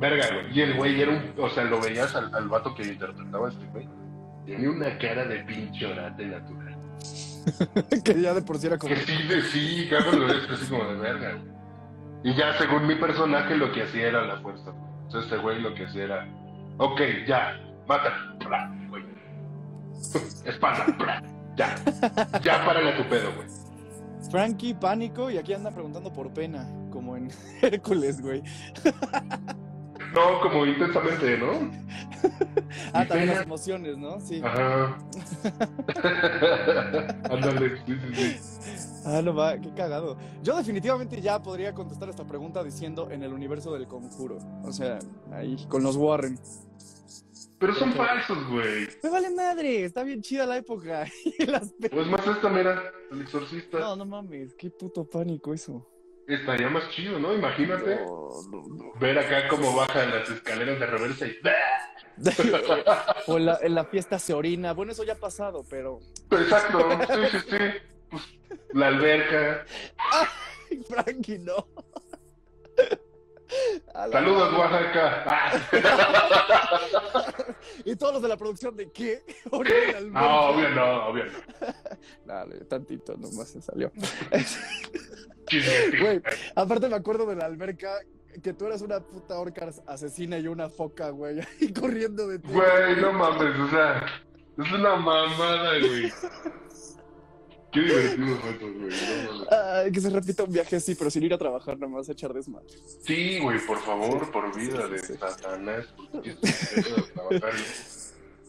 [0.00, 0.58] Verga, güey.
[0.58, 1.34] Y el güey era un.
[1.38, 3.88] O sea, lo veías al, al vato que interpretaba a este güey.
[4.46, 6.76] Tenía una cara de pinche orate natural.
[8.04, 8.92] que ya de por sí era como.
[8.92, 11.32] Que sí, de sí, cabrón, lo ves así como de verga.
[11.34, 11.52] güey.
[12.24, 14.72] Y ya según mi personaje lo que hacía era la fuerza.
[15.12, 16.26] Entonces este güey lo que hacía era.
[16.78, 16.98] Ok,
[17.28, 18.38] ya, mátalo.
[18.38, 19.04] bla, güey.
[21.54, 21.74] Ya.
[22.42, 23.46] Ya párale a tu pedo, güey.
[24.30, 28.42] Frankie, pánico, y aquí anda preguntando por pena, como en Hércules, güey.
[30.14, 31.70] No, como intensamente, ¿no?
[32.94, 34.20] Ah, también las emociones, ¿no?
[34.20, 34.40] Sí.
[34.44, 34.98] Ajá.
[37.30, 39.02] Ándale, sí, sí, sí.
[39.04, 40.16] Ah, no va, qué cagado.
[40.42, 44.38] Yo definitivamente ya podría contestar esta pregunta diciendo en el universo del conjuro.
[44.64, 44.98] O sea,
[45.32, 46.38] ahí, con los Warren.
[47.58, 48.88] Pero son falsos, güey.
[49.02, 51.06] Me vale madre, está bien chida la época.
[51.38, 53.78] Y las Pues más esta, mira, el exorcista.
[53.78, 55.86] No, no mames, qué puto pánico eso.
[56.26, 57.34] Estaría más chido, ¿no?
[57.34, 58.92] Imagínate No, no, no.
[59.00, 61.36] ver acá cómo bajan las escaleras de reversa y.
[63.26, 64.72] o en la, en la fiesta se orina.
[64.72, 65.98] Bueno, eso ya ha pasado, pero.
[66.30, 67.56] Exacto, sí, sí, sí.
[68.10, 68.22] Pues,
[68.74, 69.64] la alberca.
[70.70, 71.66] Ay, Frankie, no.
[74.10, 74.52] Saludos.
[74.58, 75.24] Oaxaca.
[77.84, 79.22] Y todos los de la producción de qué?
[79.52, 79.58] No,
[80.48, 81.32] obvio no, obvio no.
[82.24, 83.90] Dale, tantito nomás se salió.
[86.00, 86.22] Güey,
[86.54, 87.98] aparte me acuerdo de la alberca
[88.42, 92.48] que tú eras una puta orca asesina y una foca, güey, ahí corriendo de ti.
[92.50, 94.06] Güey, no mames, o sea,
[94.58, 96.12] es una mamada, güey.
[97.72, 99.48] Qué divertido eso, güey.
[99.50, 102.12] Ay, que se repita un viaje así, pero sin ir a trabajar, nada más a
[102.12, 102.68] echar desmadre.
[103.02, 104.88] Sí, güey, por favor, por vida
[105.18, 105.86] Satanás.
[106.12, 107.52] pedo de trabajar.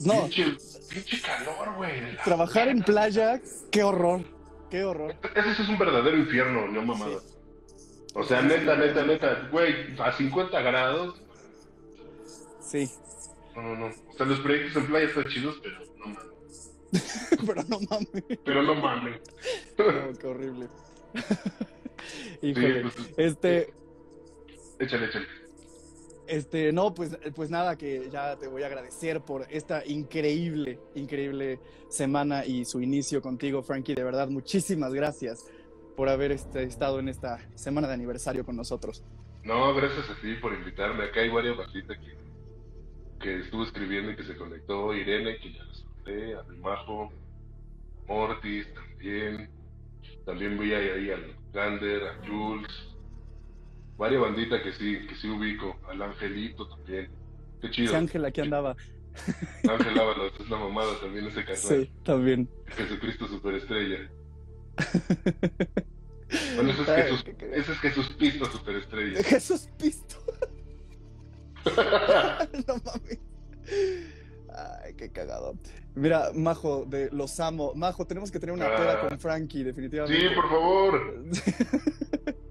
[0.01, 0.45] No, Pinche,
[0.89, 2.17] pinche calor, güey.
[2.25, 3.39] trabajar en playa,
[3.71, 4.21] qué horror,
[4.69, 5.15] qué horror.
[5.35, 7.19] Ese sí es un verdadero infierno, no mamada.
[8.15, 11.21] O sea, neta, neta, neta, güey, a 50 grados.
[12.59, 12.89] Sí,
[13.55, 13.85] No, no, no.
[13.85, 16.32] O sea, los proyectos en playa están chidos, pero no mames.
[17.45, 18.39] pero no mames.
[18.43, 19.19] Pero no mames.
[19.77, 20.67] No, qué horrible.
[22.41, 22.83] Híjole.
[22.83, 23.73] Sí, pues, este,
[24.79, 25.27] Échale, échale.
[26.27, 31.59] este, no, pues, pues nada, que ya te voy a agradecer por esta increíble, increíble
[31.89, 33.95] semana y su inicio contigo, Frankie.
[33.95, 35.45] De verdad, muchísimas gracias
[35.95, 39.03] por haber este, estado en esta semana de aniversario con nosotros.
[39.43, 41.05] No, gracias a ti por invitarme.
[41.05, 42.15] Acá hay varias basitas que,
[43.21, 44.93] que estuvo escribiendo y que se conectó.
[44.93, 45.73] Irene, que ya la
[46.07, 47.11] a Rimajo,
[48.07, 49.49] Mortis también.
[50.25, 52.71] También vi ahí, ahí al Gander, a Jules.
[53.97, 55.77] Varias banditas que sí, que sí ubico.
[55.87, 57.09] Al Angelito también.
[57.61, 57.87] Qué chido.
[57.89, 58.75] Ese ángel aquí andaba.
[59.69, 61.57] Ángel Ábalos, es la mamada también ese canal.
[61.57, 62.49] Sí, también.
[62.67, 64.09] Jesucristo Superestrella.
[66.55, 69.23] Bueno, ese es Ay, Jesús, qué- ese es Jesús Pisto Superestrella.
[69.23, 70.15] Jesús Pisto.
[71.65, 73.19] no mames.
[74.55, 75.55] Ay, qué cagado.
[75.95, 77.73] Mira, Majo, de los amo.
[77.75, 79.07] Majo, tenemos que tener una Ah.
[79.09, 80.19] con Frankie, definitivamente.
[80.29, 81.23] Sí, por favor.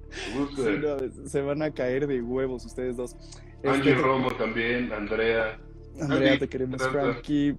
[0.55, 3.17] Sí, no, se van a caer de huevos ustedes dos.
[3.65, 5.59] Angie Este, Romo también, Andrea.
[6.01, 6.83] Andrea, te queremos.
[6.87, 7.57] Frankie.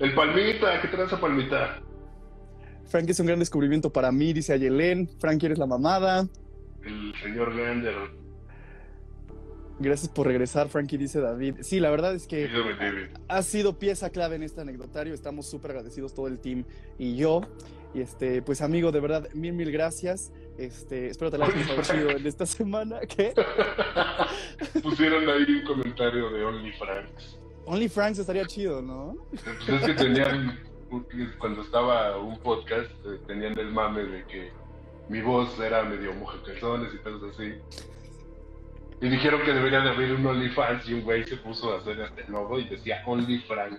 [0.00, 1.80] El Palmita, ¿qué tranza Palmita?
[2.86, 5.08] Frankie es un gran descubrimiento para mí, dice Ayelén.
[5.20, 6.26] Frankie, eres la mamada.
[6.84, 7.94] El señor Gander.
[9.78, 11.56] Gracias por regresar, Frankie, dice David.
[11.62, 12.48] Sí, la verdad es que
[13.28, 15.14] ha sido pieza clave en este anecdotario.
[15.14, 16.64] Estamos súper agradecidos todo el team
[16.98, 17.42] y yo.
[17.92, 20.32] Y este, pues amigo, de verdad, mil, mil gracias.
[20.58, 23.00] Este, espero te la hayas pasado chido en esta semana.
[23.00, 23.34] ¿Qué?
[24.82, 27.38] Pusieron ahí un comentario de OnlyFranks.
[27.66, 29.16] Only Franks estaría chido, ¿no?
[29.30, 30.60] Pues es que tenían,
[31.38, 34.52] cuando estaba un podcast, eh, tenían el mame de que
[35.08, 36.12] mi voz era medio
[36.44, 37.54] calzones y cosas así.
[39.04, 42.00] Y dijeron que debería de abrir un OnlyFans y un güey se puso a hacer
[42.00, 43.78] este logo y decía OnlyFrank.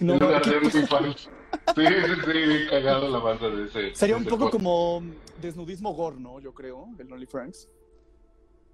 [0.00, 0.78] No, en lugar ¿qué de pasa?
[0.98, 1.30] OnlyFans.
[1.74, 3.94] Sí, sí, sí, cagado la banda de ese.
[3.94, 5.02] Sería de un poco como
[5.40, 6.38] desnudismo gore, ¿no?
[6.38, 7.66] Yo creo, el Only Franks.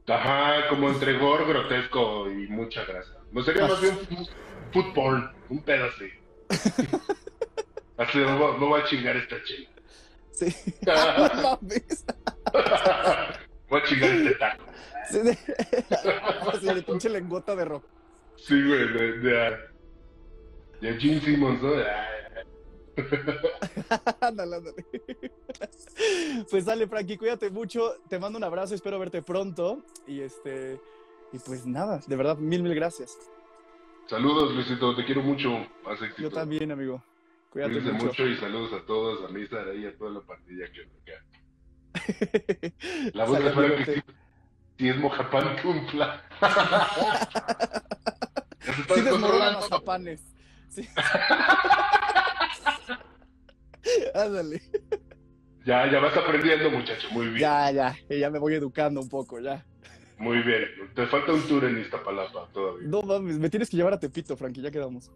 [0.08, 3.12] Ajá, como entre gore, grotesco y mucha grasa.
[3.30, 3.96] No sería más bien
[4.96, 6.06] porn, un pedo así.
[7.96, 9.68] Voy, me voy a chingar esta chela.
[10.32, 10.46] Sí.
[10.86, 12.04] no mames.
[13.68, 14.73] voy a chingar este taco.
[15.10, 15.34] Sí, de,
[16.60, 17.84] sí, de pinche lengota de rock.
[18.36, 19.56] Sí, güey, de, de,
[20.80, 21.72] de Gene Simmons, ¿no?
[24.20, 24.86] Ándale, ándale.
[26.50, 27.96] Pues dale, Frankie, cuídate mucho.
[28.08, 29.84] Te mando un abrazo, espero verte pronto.
[30.06, 30.80] Y este.
[31.32, 33.18] Y pues nada, de verdad, mil, mil gracias.
[34.06, 35.66] Saludos, Luisito, te quiero mucho.
[36.18, 37.02] Yo también, amigo.
[37.50, 38.06] Cuídate mucho.
[38.06, 41.24] mucho y saludos a todos, a Misa y a toda la pandilla que acá.
[43.14, 44.04] La voz de Frank
[44.78, 46.22] sí es Mojapán Tumpla.
[48.66, 48.94] Ya se está
[49.98, 50.18] Sí.
[50.82, 50.88] Sí.
[54.14, 54.62] Ándale.
[55.64, 57.08] Ya, ya vas aprendiendo, muchacho.
[57.12, 57.38] Muy bien.
[57.38, 59.64] Ya, ya, que ya me voy educando un poco, ya.
[60.18, 60.64] Muy bien.
[60.94, 62.88] Te falta un tour en Iztapalapa todavía.
[62.88, 65.10] No mames, me tienes que llevar a Tepito, Frankie, ya quedamos.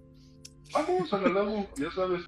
[0.73, 2.23] Vamos a la Lago, ya sabes.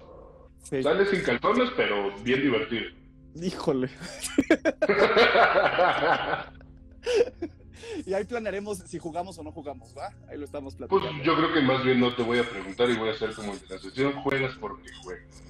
[0.63, 0.83] Sí.
[0.83, 2.89] Sale sin calzones, pero bien divertido.
[3.35, 3.89] Híjole.
[8.05, 10.13] Y ahí planearemos si jugamos o no jugamos, ¿va?
[10.29, 11.23] Ahí lo estamos Pues platicando.
[11.23, 13.53] yo creo que más bien no te voy a preguntar y voy a hacer como
[13.69, 15.41] la sesión, juegas porque juegas.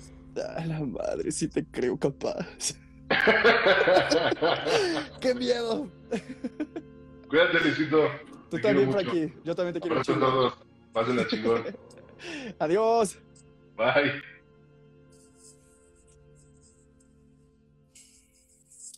[0.58, 2.48] A la madre, sí te creo capaz.
[5.20, 5.90] ¡Qué miedo!
[7.28, 8.08] Cuídate, Luisito.
[8.50, 9.00] Tú Te también, mucho.
[9.02, 9.34] Frankie.
[9.44, 10.28] Yo también te quiero Abrazo a mucho.
[10.28, 10.54] todos.
[10.94, 11.64] Pásenla chingón.
[12.60, 13.18] Adiós.
[13.76, 14.22] Bye.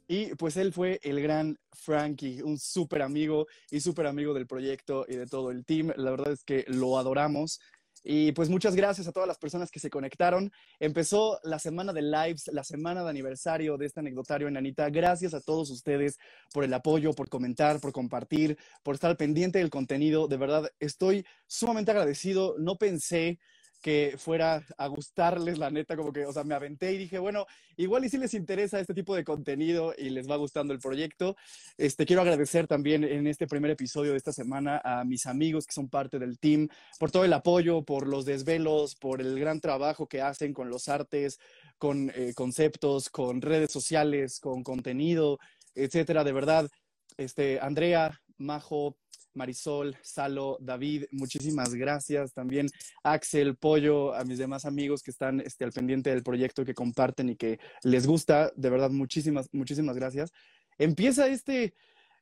[0.07, 5.05] Y pues él fue el gran Frankie, un súper amigo y súper amigo del proyecto
[5.07, 5.91] y de todo el team.
[5.97, 7.59] La verdad es que lo adoramos.
[8.05, 10.51] Y pues muchas gracias a todas las personas que se conectaron.
[10.79, 14.89] Empezó la semana de lives, la semana de aniversario de este anecdotario en Anita.
[14.89, 16.17] Gracias a todos ustedes
[16.53, 20.27] por el apoyo, por comentar, por compartir, por estar pendiente del contenido.
[20.27, 22.55] De verdad, estoy sumamente agradecido.
[22.57, 23.39] No pensé
[23.83, 27.45] que fuera a gustarles, la neta, como que, o sea, me aventé y dije, bueno,
[27.75, 31.35] igual y si les interesa este tipo de contenido y les va gustando el proyecto.
[31.77, 35.73] Este, quiero agradecer también en este primer episodio de esta semana a mis amigos que
[35.73, 40.07] son parte del team por todo el apoyo, por los desvelos, por el gran trabajo
[40.07, 41.37] que hacen con los artes,
[41.77, 45.39] con eh, conceptos, con redes sociales, con contenido,
[45.75, 46.23] etcétera.
[46.23, 46.69] De verdad,
[47.17, 48.95] este, Andrea, Majo,
[49.33, 52.33] Marisol, Salo, David, muchísimas gracias.
[52.33, 52.67] También
[53.03, 57.29] Axel, Pollo, a mis demás amigos que están este, al pendiente del proyecto, que comparten
[57.29, 58.51] y que les gusta.
[58.55, 60.31] De verdad, muchísimas, muchísimas gracias.
[60.77, 61.75] Empieza este,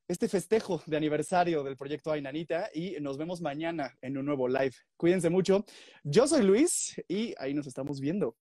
[0.07, 4.73] este festejo de aniversario del proyecto Ainanita y nos vemos mañana en un nuevo live.
[4.97, 5.65] Cuídense mucho.
[6.03, 8.35] Yo soy Luis y ahí nos estamos viendo.